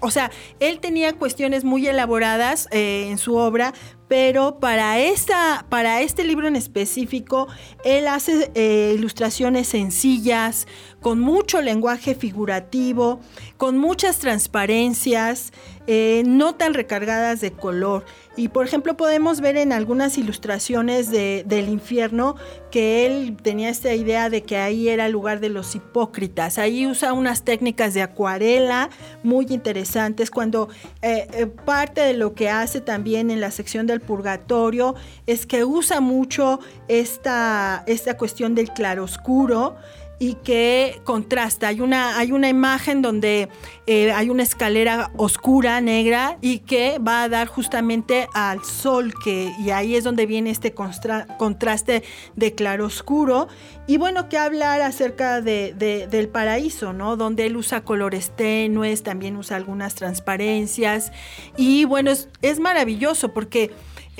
o 0.00 0.10
sea, 0.10 0.32
él 0.58 0.80
tenía 0.80 1.12
cuestiones 1.12 1.62
muy 1.62 1.86
elaboradas 1.86 2.66
eh, 2.72 3.06
en 3.08 3.18
su 3.18 3.36
obra, 3.36 3.72
pero 4.08 4.58
para, 4.58 4.98
esta, 4.98 5.66
para 5.68 6.00
este 6.00 6.24
libro 6.24 6.48
en 6.48 6.56
específico, 6.56 7.46
él 7.84 8.08
hace 8.08 8.50
ilustraciones 8.94 9.68
sencillas, 9.68 10.66
con 11.06 11.20
mucho 11.20 11.62
lenguaje 11.62 12.16
figurativo, 12.16 13.20
con 13.58 13.78
muchas 13.78 14.18
transparencias, 14.18 15.52
eh, 15.86 16.24
no 16.26 16.56
tan 16.56 16.74
recargadas 16.74 17.40
de 17.40 17.52
color. 17.52 18.04
Y 18.36 18.48
por 18.48 18.66
ejemplo 18.66 18.96
podemos 18.96 19.40
ver 19.40 19.56
en 19.56 19.72
algunas 19.72 20.18
ilustraciones 20.18 21.08
de, 21.12 21.44
del 21.46 21.68
infierno 21.68 22.34
que 22.72 23.06
él 23.06 23.36
tenía 23.40 23.68
esta 23.68 23.94
idea 23.94 24.30
de 24.30 24.42
que 24.42 24.56
ahí 24.56 24.88
era 24.88 25.06
el 25.06 25.12
lugar 25.12 25.38
de 25.38 25.48
los 25.48 25.76
hipócritas. 25.76 26.58
Ahí 26.58 26.88
usa 26.88 27.12
unas 27.12 27.44
técnicas 27.44 27.94
de 27.94 28.02
acuarela 28.02 28.90
muy 29.22 29.46
interesantes 29.50 30.28
cuando 30.28 30.70
eh, 31.02 31.28
eh, 31.34 31.46
parte 31.46 32.00
de 32.00 32.14
lo 32.14 32.34
que 32.34 32.50
hace 32.50 32.80
también 32.80 33.30
en 33.30 33.40
la 33.40 33.52
sección 33.52 33.86
del 33.86 34.00
purgatorio 34.00 34.96
es 35.28 35.46
que 35.46 35.64
usa 35.64 36.00
mucho 36.00 36.58
esta, 36.88 37.84
esta 37.86 38.16
cuestión 38.16 38.56
del 38.56 38.70
claroscuro 38.70 39.76
y 40.18 40.34
que 40.34 41.00
contrasta. 41.04 41.68
Hay 41.68 41.80
una, 41.80 42.18
hay 42.18 42.32
una 42.32 42.48
imagen 42.48 43.02
donde 43.02 43.48
eh, 43.86 44.12
hay 44.12 44.30
una 44.30 44.42
escalera 44.42 45.10
oscura, 45.16 45.80
negra, 45.80 46.38
y 46.40 46.60
que 46.60 46.98
va 46.98 47.24
a 47.24 47.28
dar 47.28 47.48
justamente 47.48 48.28
al 48.32 48.64
sol, 48.64 49.12
que, 49.22 49.52
y 49.58 49.70
ahí 49.70 49.94
es 49.94 50.04
donde 50.04 50.26
viene 50.26 50.50
este 50.50 50.72
contraste 50.72 52.02
de 52.34 52.54
claroscuro. 52.54 53.48
Y 53.86 53.98
bueno, 53.98 54.28
que 54.28 54.38
hablar 54.38 54.80
acerca 54.80 55.40
de, 55.40 55.74
del 56.10 56.28
paraíso, 56.28 56.92
¿no? 56.92 57.16
Donde 57.16 57.46
él 57.46 57.56
usa 57.56 57.82
colores 57.82 58.32
tenues, 58.34 59.02
también 59.02 59.36
usa 59.36 59.56
algunas 59.56 59.94
transparencias. 59.94 61.12
Y 61.56 61.84
bueno, 61.84 62.10
es, 62.10 62.28
es 62.42 62.58
maravilloso 62.58 63.32
porque 63.34 63.70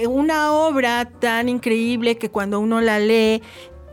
una 0.04 0.52
obra 0.52 1.06
tan 1.06 1.48
increíble 1.48 2.18
que 2.18 2.30
cuando 2.30 2.61
uno 2.61 2.82
la 2.82 2.98
lee 2.98 3.42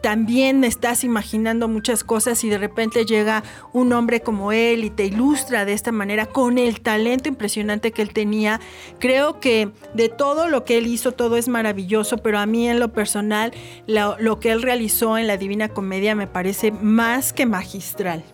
también 0.04 0.66
estás 0.66 1.06
imaginando 1.06 1.70
muchas 1.70 2.04
cosas 2.04 2.44
y 2.44 2.50
de 2.50 2.58
repente 2.58 3.06
llega 3.06 3.42
un 3.72 3.94
hombre 3.94 4.20
como 4.20 4.52
él 4.52 4.84
y 4.84 4.89
te 4.89 5.06
ilustra 5.06 5.63
de 5.63 5.72
esta 5.72 5.94
manera 5.94 6.26
con 6.26 6.58
el 6.58 6.82
talento 6.82 7.30
impresionante 7.30 7.94
que 7.94 8.02
él 8.02 8.12
tenía. 8.12 8.60
Creo 9.00 9.39
que 9.39 9.72
de 9.94 10.10
todo 10.10 10.50
lo 10.50 10.66
que 10.66 10.78
él 10.78 10.88
hizo, 10.88 11.13
todo 11.13 11.38
es 11.38 11.48
maravilloso, 11.48 12.18
pero 12.18 12.38
a 12.38 12.46
mí 12.46 12.68
en 12.68 12.82
lo 12.82 12.92
personal, 12.92 13.54
lo, 13.88 14.42
que 14.42 14.52
él 14.52 14.62
realizó 14.62 15.18
en 15.18 15.26
la 15.26 15.38
Divina 15.38 15.70
Comedia 15.70 16.16
me 16.16 16.28
parece 16.28 16.72
más 16.74 17.32
que 17.32 17.46
magistral. 17.46 18.26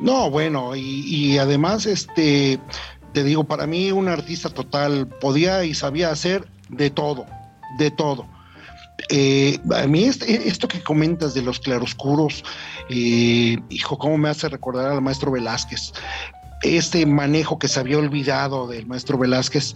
No, 0.00 0.30
bueno, 0.30 0.74
y, 0.74 1.04
y 1.06 1.38
además, 1.38 1.86
este, 1.86 2.58
te 3.12 3.22
digo, 3.22 3.44
para 3.44 3.68
mí 3.68 3.92
un 3.92 4.08
artista 4.08 4.50
total 4.50 5.06
podía 5.06 5.64
y 5.64 5.74
sabía 5.74 6.10
hacer 6.10 6.44
de 6.70 6.90
todo, 6.90 7.24
de 7.78 7.92
todo 7.92 8.26
eh, 9.08 9.58
a 9.74 9.86
mí 9.86 10.04
este, 10.04 10.48
esto 10.48 10.68
que 10.68 10.82
comentas 10.82 11.34
de 11.34 11.42
los 11.42 11.60
claroscuros, 11.60 12.44
eh, 12.88 13.58
hijo, 13.68 13.98
¿cómo 13.98 14.18
me 14.18 14.28
hace 14.28 14.48
recordar 14.48 14.90
al 14.92 15.02
maestro 15.02 15.30
Velázquez? 15.30 15.92
Este 16.62 17.06
manejo 17.06 17.58
que 17.58 17.68
se 17.68 17.80
había 17.80 17.96
olvidado 17.96 18.66
del 18.66 18.86
maestro 18.86 19.16
Velázquez 19.16 19.72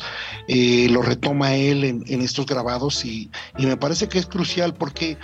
eh, 0.48 0.86
lo 0.90 1.00
retoma 1.00 1.54
él 1.54 1.84
en, 1.84 2.20
estos 2.20 2.44
grabados 2.44 3.06
y, 3.06 3.30
y, 3.56 3.64
me 3.64 3.78
parece 3.78 4.06
que 4.06 4.18
es 4.18 4.26
crucial 4.26 4.74
porque 4.74 5.16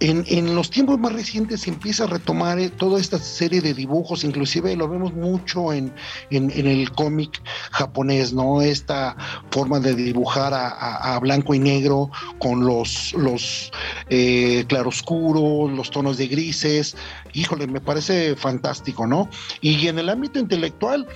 en, 0.00 0.54
los 0.54 0.70
tiempos 0.70 0.98
más 0.98 1.12
recientes 1.12 1.62
se 1.62 1.70
empieza 1.70 2.04
a 2.04 2.06
retomar 2.06 2.58
eh, 2.58 2.70
toda 2.70 3.00
esta 3.00 3.18
serie 3.18 3.60
de 3.60 3.74
dibujos, 3.74 4.24
inclusive 4.24 4.76
lo 4.76 4.88
vemos 4.88 5.12
mucho 5.12 5.72
en, 5.72 5.92
el 6.30 6.90
cómic 6.92 7.42
japonés, 7.72 8.32
¿no? 8.32 8.62
Esta 8.62 9.16
forma 9.50 9.80
de 9.80 9.94
dibujar 9.94 10.52
a, 10.54 11.18
blanco 11.20 11.54
y 11.54 11.58
negro 11.58 12.10
con 12.38 12.64
los, 12.64 13.12
los 13.14 13.72
eh, 14.08 14.64
claroscuros, 14.68 15.72
los 15.72 15.90
tonos 15.90 16.16
de 16.16 16.28
grises. 16.28 16.96
Híjole, 17.32 17.66
me 17.66 17.80
parece 17.80 18.36
fantástico, 18.36 19.06
¿no? 19.06 19.28
Y 19.60 19.88
en 19.88 19.98
el 19.98 20.08
ámbito 20.08 20.38
intelectual, 20.38 21.06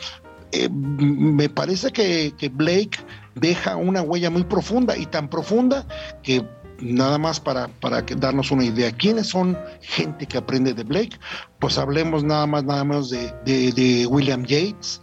eh, 0.50 0.68
me 0.70 1.48
parece 1.48 1.92
que, 1.92 2.34
que 2.36 2.48
Blake 2.48 2.98
deja 3.34 3.76
una 3.76 4.02
huella 4.02 4.28
muy 4.28 4.44
profunda 4.44 4.96
y 4.96 5.06
tan 5.06 5.28
profunda 5.28 5.86
que 6.22 6.44
nada 6.82 7.16
más 7.18 7.40
para, 7.40 7.68
para 7.68 8.02
darnos 8.02 8.50
una 8.50 8.64
idea, 8.64 8.92
¿quiénes 8.92 9.28
son 9.28 9.56
gente 9.80 10.26
que 10.26 10.38
aprende 10.38 10.74
de 10.74 10.82
Blake? 10.82 11.18
Pues 11.58 11.78
hablemos 11.78 12.24
nada 12.24 12.46
más, 12.46 12.64
nada 12.64 12.84
menos 12.84 13.10
de, 13.10 14.06
William 14.10 14.44
Yates 14.44 15.00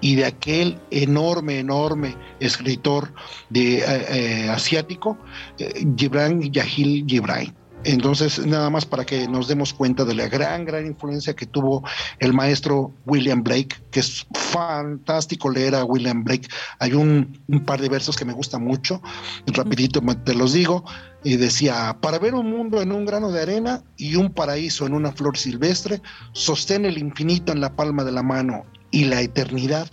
y 0.00 0.14
de 0.14 0.26
aquel 0.26 0.80
enorme, 0.90 1.58
enorme 1.58 2.16
escritor 2.38 3.12
de, 3.50 3.78
eh, 3.78 3.84
eh, 3.86 4.48
asiático, 4.48 5.18
eh, 5.58 5.84
Gibran 5.96 6.40
Yahil 6.40 7.04
Gibran. 7.06 7.54
Entonces, 7.88 8.44
nada 8.44 8.68
más 8.68 8.84
para 8.84 9.06
que 9.06 9.26
nos 9.28 9.48
demos 9.48 9.72
cuenta 9.72 10.04
de 10.04 10.14
la 10.14 10.28
gran, 10.28 10.66
gran 10.66 10.84
influencia 10.84 11.34
que 11.34 11.46
tuvo 11.46 11.82
el 12.18 12.34
maestro 12.34 12.92
William 13.06 13.42
Blake, 13.42 13.76
que 13.90 14.00
es 14.00 14.26
fantástico 14.34 15.48
leer 15.48 15.74
a 15.74 15.84
William 15.84 16.22
Blake. 16.22 16.48
Hay 16.80 16.92
un, 16.92 17.40
par 17.64 17.80
de 17.80 17.88
versos 17.88 18.14
que 18.14 18.26
me 18.26 18.34
gustan 18.34 18.62
mucho, 18.62 19.00
rapidito 19.46 20.02
te 20.22 20.34
los 20.34 20.52
digo, 20.52 20.84
y 21.24 21.36
decía, 21.36 21.96
para 22.02 22.18
ver 22.18 22.34
un 22.34 22.50
mundo 22.50 22.82
en 22.82 22.92
un 22.92 23.06
grano 23.06 23.32
de 23.32 23.40
arena 23.40 23.82
y 23.96 24.16
un 24.16 24.34
paraíso 24.34 24.86
en 24.86 24.92
una 24.92 25.10
flor 25.10 25.38
silvestre, 25.38 26.02
sostén 26.32 26.84
el 26.84 26.98
infinito 26.98 27.52
en 27.52 27.62
la 27.62 27.74
palma 27.74 28.04
de 28.04 28.12
la 28.12 28.22
mano 28.22 28.66
y 28.90 29.06
la 29.06 29.22
eternidad 29.22 29.90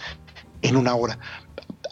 en 0.64 0.76
una 0.76 0.96
hora. 0.96 1.18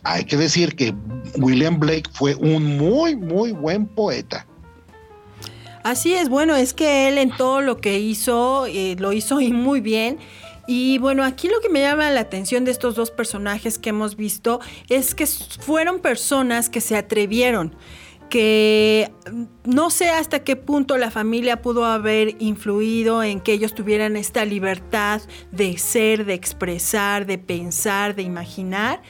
Hay 0.04 0.26
que 0.26 0.36
decir 0.36 0.76
que 0.76 0.94
William 1.38 1.80
Blake 1.80 2.10
fue 2.12 2.36
un 2.36 2.76
muy, 2.76 3.16
muy 3.16 3.54
buen 3.54 3.86
poeta 3.86 4.46
Así 5.84 6.14
es, 6.14 6.30
bueno, 6.30 6.56
es 6.56 6.74
que 6.74 7.10
él 7.10 7.18
en 7.18 7.30
todo 7.36 7.62
lo 7.62 7.82
que 7.82 8.00
hizo, 8.00 8.66
eh, 8.68 8.96
lo 8.98 9.12
hizo 9.12 9.42
y 9.42 9.52
muy 9.52 9.82
bien. 9.82 10.18
Y 10.66 10.98
bueno, 10.98 11.26
aquí 11.26 11.50
lo 11.50 11.60
que 11.60 11.68
me 11.68 11.82
llama 11.82 12.10
la 12.10 12.22
atención 12.22 12.64
de 12.64 12.72
estos 12.72 12.96
dos 12.96 13.12
personajes 13.12 13.78
que 13.78 13.90
hemos 13.90 14.16
visto 14.16 14.62
es 14.88 15.14
que 15.14 15.28
fueron 15.28 16.00
personas 16.00 16.70
que 16.70 16.80
se 16.80 16.96
atrevieron, 16.96 17.76
que 18.30 19.12
no 19.66 19.90
sé 19.90 20.10
hasta 20.10 20.46
qué 20.46 20.56
punto 20.56 20.98
la 20.98 21.12
familia 21.12 21.62
pudo 21.62 21.84
haber 21.84 22.42
influido 22.42 23.22
en 23.22 23.42
que 23.42 23.52
ellos 23.52 23.76
tuvieran 23.76 24.16
esta 24.16 24.46
libertad 24.46 25.22
de 25.52 25.78
ser, 25.78 26.24
de 26.24 26.34
expresar, 26.34 27.26
de 27.26 27.38
pensar, 27.38 28.16
de 28.16 28.22
imaginar 28.22 29.02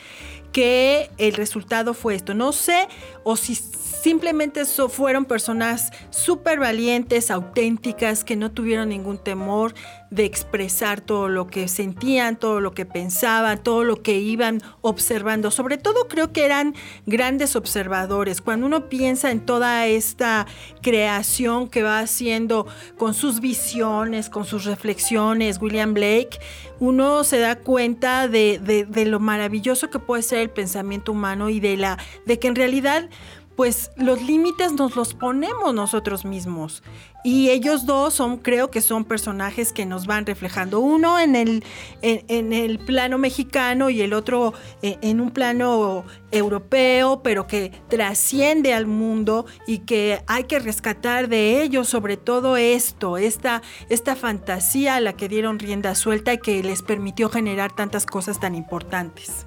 que 0.52 1.10
el 1.18 1.34
resultado 1.34 1.94
fue 1.94 2.16
esto. 2.16 2.34
No 2.34 2.52
sé 2.52 2.88
o 3.24 3.36
si 3.36 3.56
simplemente 4.04 4.66
fueron 4.66 5.24
personas 5.24 5.92
súper 6.10 6.60
valientes, 6.60 7.32
auténticas, 7.32 8.26
que 8.26 8.36
no 8.36 8.52
tuvieron 8.52 8.90
ningún 8.90 9.18
temor 9.18 9.74
de 10.10 10.26
expresar 10.26 11.00
todo 11.00 11.30
lo 11.30 11.48
que 11.48 11.70
sentían, 11.70 12.36
todo 12.36 12.60
lo 12.60 12.74
que 12.74 12.86
pensaban, 12.86 13.64
todo 13.64 13.86
lo 13.86 14.04
que 14.04 14.20
iban 14.20 14.62
observando. 14.82 15.52
Sobre 15.52 15.78
todo 15.78 16.10
creo 16.10 16.34
que 16.34 16.44
eran 16.44 16.76
grandes 17.06 17.56
observadores. 17.56 18.42
Cuando 18.42 18.66
uno 18.66 18.90
piensa 18.90 19.32
en 19.32 19.40
toda 19.40 19.88
esta 19.88 20.48
creación 20.82 21.70
que 21.70 21.82
va 21.82 22.00
haciendo 22.00 22.68
con 22.98 23.14
sus 23.14 23.40
visiones, 23.40 24.30
con 24.30 24.44
sus 24.44 24.66
reflexiones, 24.66 25.62
William 25.62 25.94
Blake, 25.94 26.40
uno 26.80 27.24
se 27.24 27.40
da 27.40 27.56
cuenta 27.56 28.28
de, 28.28 28.60
de 28.60 29.06
lo 29.06 29.22
maravilloso 29.22 29.90
que 29.90 30.00
puede 30.00 30.24
ser 30.24 30.40
el 30.40 30.50
pensamiento 30.50 31.14
humano 31.14 31.50
y 31.50 31.62
de, 31.62 31.78
la, 31.78 31.98
de 32.26 32.38
que 32.38 32.50
en 32.50 32.56
realidad 32.56 33.10
pues 33.56 33.92
los 33.96 34.22
límites 34.22 34.74
nos 34.74 34.96
los 34.96 35.14
ponemos 35.14 35.74
nosotros 35.74 36.26
mismos. 36.26 36.84
Y 37.26 37.52
ellos 37.52 37.86
dos 37.86 38.14
son, 38.14 38.38
creo 38.38 38.70
que 38.70 38.82
son 38.82 39.06
personajes 39.06 39.72
que 39.72 39.86
nos 39.86 40.06
van 40.06 40.26
reflejando. 40.26 40.82
Uno 40.82 41.20
en 41.20 41.38
el, 41.38 41.64
en, 42.02 42.52
el 42.52 42.80
plano 42.80 43.18
mexicano 43.18 43.90
y 43.90 44.02
el 44.02 44.14
otro 44.14 44.54
en, 44.82 44.98
en, 45.02 45.22
un 45.22 45.32
plano 45.32 46.04
europeo, 46.32 47.22
pero 47.24 47.48
que 47.48 47.72
trasciende 47.88 48.74
al 48.74 48.88
mundo 48.88 49.46
y 49.66 49.80
que 49.80 50.22
hay 50.28 50.44
que 50.46 50.60
rescatar 50.60 51.30
de 51.30 51.62
ellos 51.62 51.88
sobre 51.88 52.18
todo 52.18 52.58
esto, 52.58 53.18
esta, 53.18 53.62
esta 53.88 54.18
fantasía 54.18 54.96
a 54.96 55.00
la 55.00 55.14
que 55.14 55.30
dieron 55.30 55.60
rienda 55.60 55.96
suelta 55.96 56.34
y 56.34 56.40
que 56.40 56.62
les 56.62 56.82
permitió 56.82 57.30
generar 57.30 57.74
tantas 57.74 58.06
cosas 58.06 58.42
tan 58.42 58.54
importantes. 58.54 59.46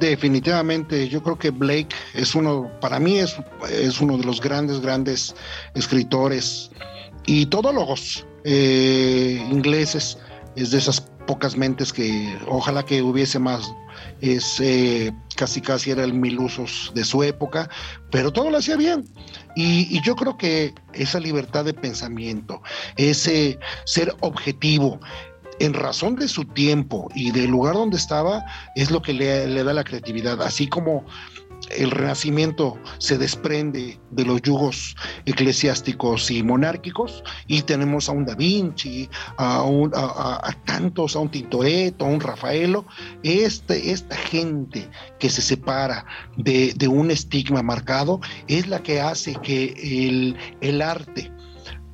Definitivamente, 0.00 1.08
yo 1.08 1.22
creo 1.22 1.38
que 1.38 1.50
Blake 1.50 1.94
es 2.14 2.34
uno, 2.34 2.70
para 2.80 2.98
mí 2.98 3.18
es, 3.18 3.36
es 3.70 4.00
uno 4.00 4.18
de 4.18 4.24
los 4.24 4.40
grandes, 4.40 4.80
grandes 4.80 5.34
escritores 5.74 6.70
y 7.24 7.46
todólogos 7.46 8.26
eh, 8.44 9.44
ingleses. 9.50 10.18
Es 10.54 10.70
de 10.70 10.78
esas 10.78 11.00
pocas 11.26 11.56
mentes 11.56 11.92
que 11.92 12.36
ojalá 12.46 12.84
que 12.84 13.02
hubiese 13.02 13.38
más. 13.38 13.72
Es 14.20 14.60
eh, 14.60 15.12
casi 15.34 15.60
casi 15.60 15.90
era 15.90 16.04
el 16.04 16.12
mil 16.12 16.38
usos 16.38 16.92
de 16.94 17.04
su 17.04 17.22
época, 17.22 17.68
pero 18.10 18.32
todo 18.32 18.50
lo 18.50 18.58
hacía 18.58 18.76
bien. 18.76 19.04
Y, 19.54 19.88
y, 19.90 20.02
yo 20.02 20.14
creo 20.16 20.36
que 20.36 20.74
esa 20.92 21.18
libertad 21.18 21.64
de 21.64 21.72
pensamiento, 21.72 22.62
ese 22.96 23.58
ser 23.86 24.14
objetivo, 24.20 25.00
en 25.58 25.74
razón 25.74 26.16
de 26.16 26.28
su 26.28 26.44
tiempo 26.44 27.08
y 27.14 27.30
del 27.30 27.50
lugar 27.50 27.74
donde 27.74 27.96
estaba, 27.96 28.44
es 28.74 28.90
lo 28.90 29.02
que 29.02 29.12
le, 29.12 29.62
da 29.64 29.72
la 29.72 29.84
creatividad. 29.84 30.42
Así 30.42 30.66
como 30.66 31.04
el 31.70 31.90
renacimiento 31.90 32.78
se 32.98 33.16
desprende 33.16 33.98
de 34.10 34.24
los 34.24 34.42
yugos 34.42 34.94
eclesiásticos 35.24 36.30
y 36.30 36.42
monárquicos 36.42 37.24
y 37.46 37.62
tenemos 37.62 38.08
a 38.08 38.12
un 38.12 38.26
Da 38.26 38.34
Vinci, 38.34 39.08
a, 39.38 39.64
a, 39.64 40.52
tantos, 40.66 41.16
a 41.16 41.20
un 41.20 41.30
Tintoretto, 41.30 42.04
a 42.04 42.08
un 42.08 42.20
Rafaelo, 42.20 42.84
este, 43.22 43.90
esta 43.90 44.16
gente 44.16 44.88
que 45.18 45.30
se 45.30 45.42
separa 45.42 46.04
de, 46.36 46.72
de, 46.76 46.88
un 46.88 47.10
estigma 47.10 47.62
marcado 47.62 48.20
es 48.48 48.68
la 48.68 48.82
que 48.82 49.00
hace 49.00 49.34
que 49.42 49.74
el, 49.82 50.36
el 50.60 50.82
arte, 50.82 51.32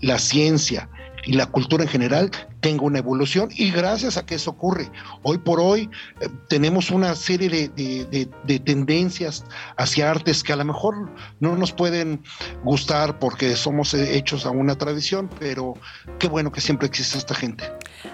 la 0.00 0.18
ciencia, 0.18 0.88
y 1.24 1.32
la 1.34 1.46
cultura 1.46 1.84
en 1.84 1.90
general 1.90 2.30
tenga 2.62 2.84
una 2.84 3.00
evolución 3.00 3.50
y 3.54 3.70
gracias 3.70 4.16
a 4.16 4.24
que 4.24 4.36
eso 4.36 4.50
ocurre. 4.50 4.90
Hoy 5.22 5.36
por 5.38 5.60
hoy 5.60 5.90
eh, 6.20 6.28
tenemos 6.48 6.90
una 6.90 7.14
serie 7.14 7.68
de, 7.68 8.60
tendencias 8.64 9.44
hacia 9.76 10.10
artes 10.10 10.42
que 10.42 10.52
a 10.52 10.56
lo 10.56 10.64
mejor 10.64 11.10
no 11.40 11.56
nos 11.56 11.72
pueden 11.72 12.22
gustar 12.62 13.18
porque 13.18 13.56
somos 13.56 13.92
hechos 13.92 14.46
a 14.46 14.50
una 14.50 14.76
tradición, 14.76 15.28
pero 15.40 15.74
qué 16.18 16.28
bueno 16.28 16.52
que 16.52 16.60
siempre 16.60 16.86
existe 16.86 17.18
esta 17.18 17.34
gente. 17.34 17.64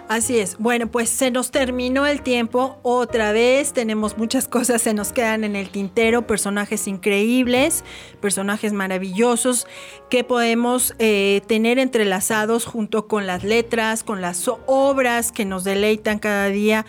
Así 0.09 0.39
es. 0.39 0.57
Bueno, 0.59 0.91
pues 0.91 1.11
se 1.11 1.31
nos 1.31 1.51
terminó 1.51 2.07
el 2.07 2.23
tiempo 2.23 2.79
otra 2.83 3.33
vez. 3.33 3.75
Tenemos 3.75 4.17
muchas 4.17 4.49
cosas, 4.49 4.81
se 4.81 4.95
nos 4.95 5.13
quedan 5.13 5.45
en 5.45 5.57
el 5.57 5.69
tintero, 5.69 6.27
personajes 6.27 6.89
increíbles, 6.89 7.85
personajes 8.21 8.73
maravillosos 8.73 9.67
que 10.09 10.25
podemos 10.25 10.95
eh, 10.99 11.43
tener 11.47 11.79
entrelazados 11.79 12.65
junto 12.65 13.07
con 13.07 13.27
las 13.27 13.45
letras, 13.45 14.03
con 14.03 14.23
obras 14.47 15.33
que 15.33 15.45
nos 15.45 15.65
deleitan 15.65 16.19
cada 16.19 16.47
día. 16.47 16.87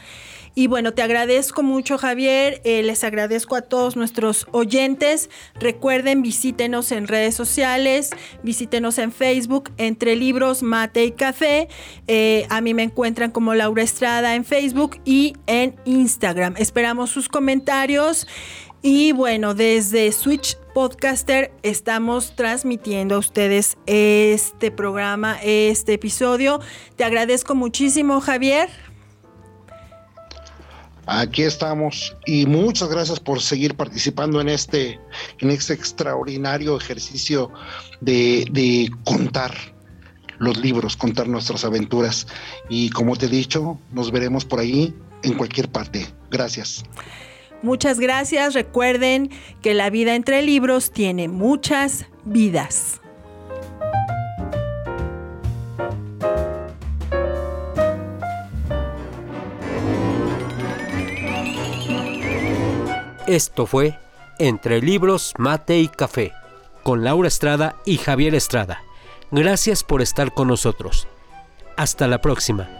Y 0.55 0.67
bueno, 0.67 0.93
te 0.93 1.01
agradezco 1.01 1.63
mucho 1.63 1.97
Javier, 1.97 2.59
eh, 2.65 2.83
les 2.83 3.05
agradezco 3.05 3.55
a 3.55 3.61
todos 3.61 3.95
nuestros 3.95 4.45
oyentes. 4.51 5.29
Recuerden, 5.59 6.21
visítenos 6.21 6.91
en 6.91 7.07
redes 7.07 7.33
sociales, 7.33 8.09
visítenos 8.43 8.97
en 8.97 9.13
Facebook, 9.13 9.71
entre 9.77 10.17
libros, 10.17 10.61
mate 10.61 11.05
y 11.05 11.11
café. 11.11 11.69
Eh, 12.07 12.45
a 12.49 12.59
mí 12.59 12.73
me 12.73 12.83
encuentran 12.83 13.31
como 13.31 13.53
Laura 13.53 13.83
Estrada 13.83 14.35
en 14.35 14.43
Facebook 14.43 14.99
y 15.05 15.33
en 15.47 15.75
Instagram. 15.85 16.55
Esperamos 16.57 17.09
sus 17.09 17.29
comentarios. 17.29 18.27
Y 18.81 19.11
bueno, 19.11 19.55
desde 19.55 20.11
Switch 20.13 20.57
Podcaster 20.73 21.51
estamos 21.63 22.35
transmitiendo 22.35 23.15
a 23.15 23.17
ustedes 23.17 23.77
este 23.85 24.71
programa, 24.71 25.37
este 25.43 25.93
episodio. 25.93 26.61
Te 26.95 27.03
agradezco 27.03 27.55
muchísimo, 27.55 28.21
Javier. 28.21 28.69
Aquí 31.07 31.41
estamos 31.41 32.15
y 32.25 32.45
muchas 32.45 32.87
gracias 32.87 33.19
por 33.19 33.41
seguir 33.41 33.75
participando 33.75 34.39
en 34.39 34.47
este, 34.47 34.99
en 35.39 35.49
este 35.49 35.73
extraordinario 35.73 36.77
ejercicio 36.77 37.51
de, 37.99 38.45
de 38.51 38.89
contar 39.03 39.53
los 40.37 40.57
libros, 40.57 40.95
contar 40.95 41.27
nuestras 41.27 41.65
aventuras. 41.65 42.27
Y 42.69 42.91
como 42.91 43.17
te 43.17 43.25
he 43.25 43.29
dicho, 43.29 43.77
nos 43.91 44.11
veremos 44.11 44.45
por 44.45 44.59
ahí 44.59 44.93
en 45.23 45.33
cualquier 45.33 45.69
parte. 45.69 46.07
Gracias. 46.29 46.85
Muchas 47.61 47.99
gracias. 47.99 48.53
Recuerden 48.53 49.29
que 49.61 49.73
la 49.73 49.89
vida 49.89 50.15
entre 50.15 50.41
libros 50.41 50.91
tiene 50.91 51.27
muchas 51.27 52.05
vidas. 52.25 53.01
Esto 63.27 63.67
fue 63.67 63.99
Entre 64.39 64.81
Libros, 64.81 65.33
Mate 65.37 65.77
y 65.79 65.87
Café, 65.87 66.33
con 66.81 67.03
Laura 67.03 67.27
Estrada 67.27 67.75
y 67.85 67.97
Javier 67.97 68.33
Estrada. 68.33 68.81
Gracias 69.29 69.83
por 69.83 70.01
estar 70.01 70.33
con 70.33 70.47
nosotros. 70.47 71.07
Hasta 71.77 72.07
la 72.07 72.21
próxima. 72.21 72.78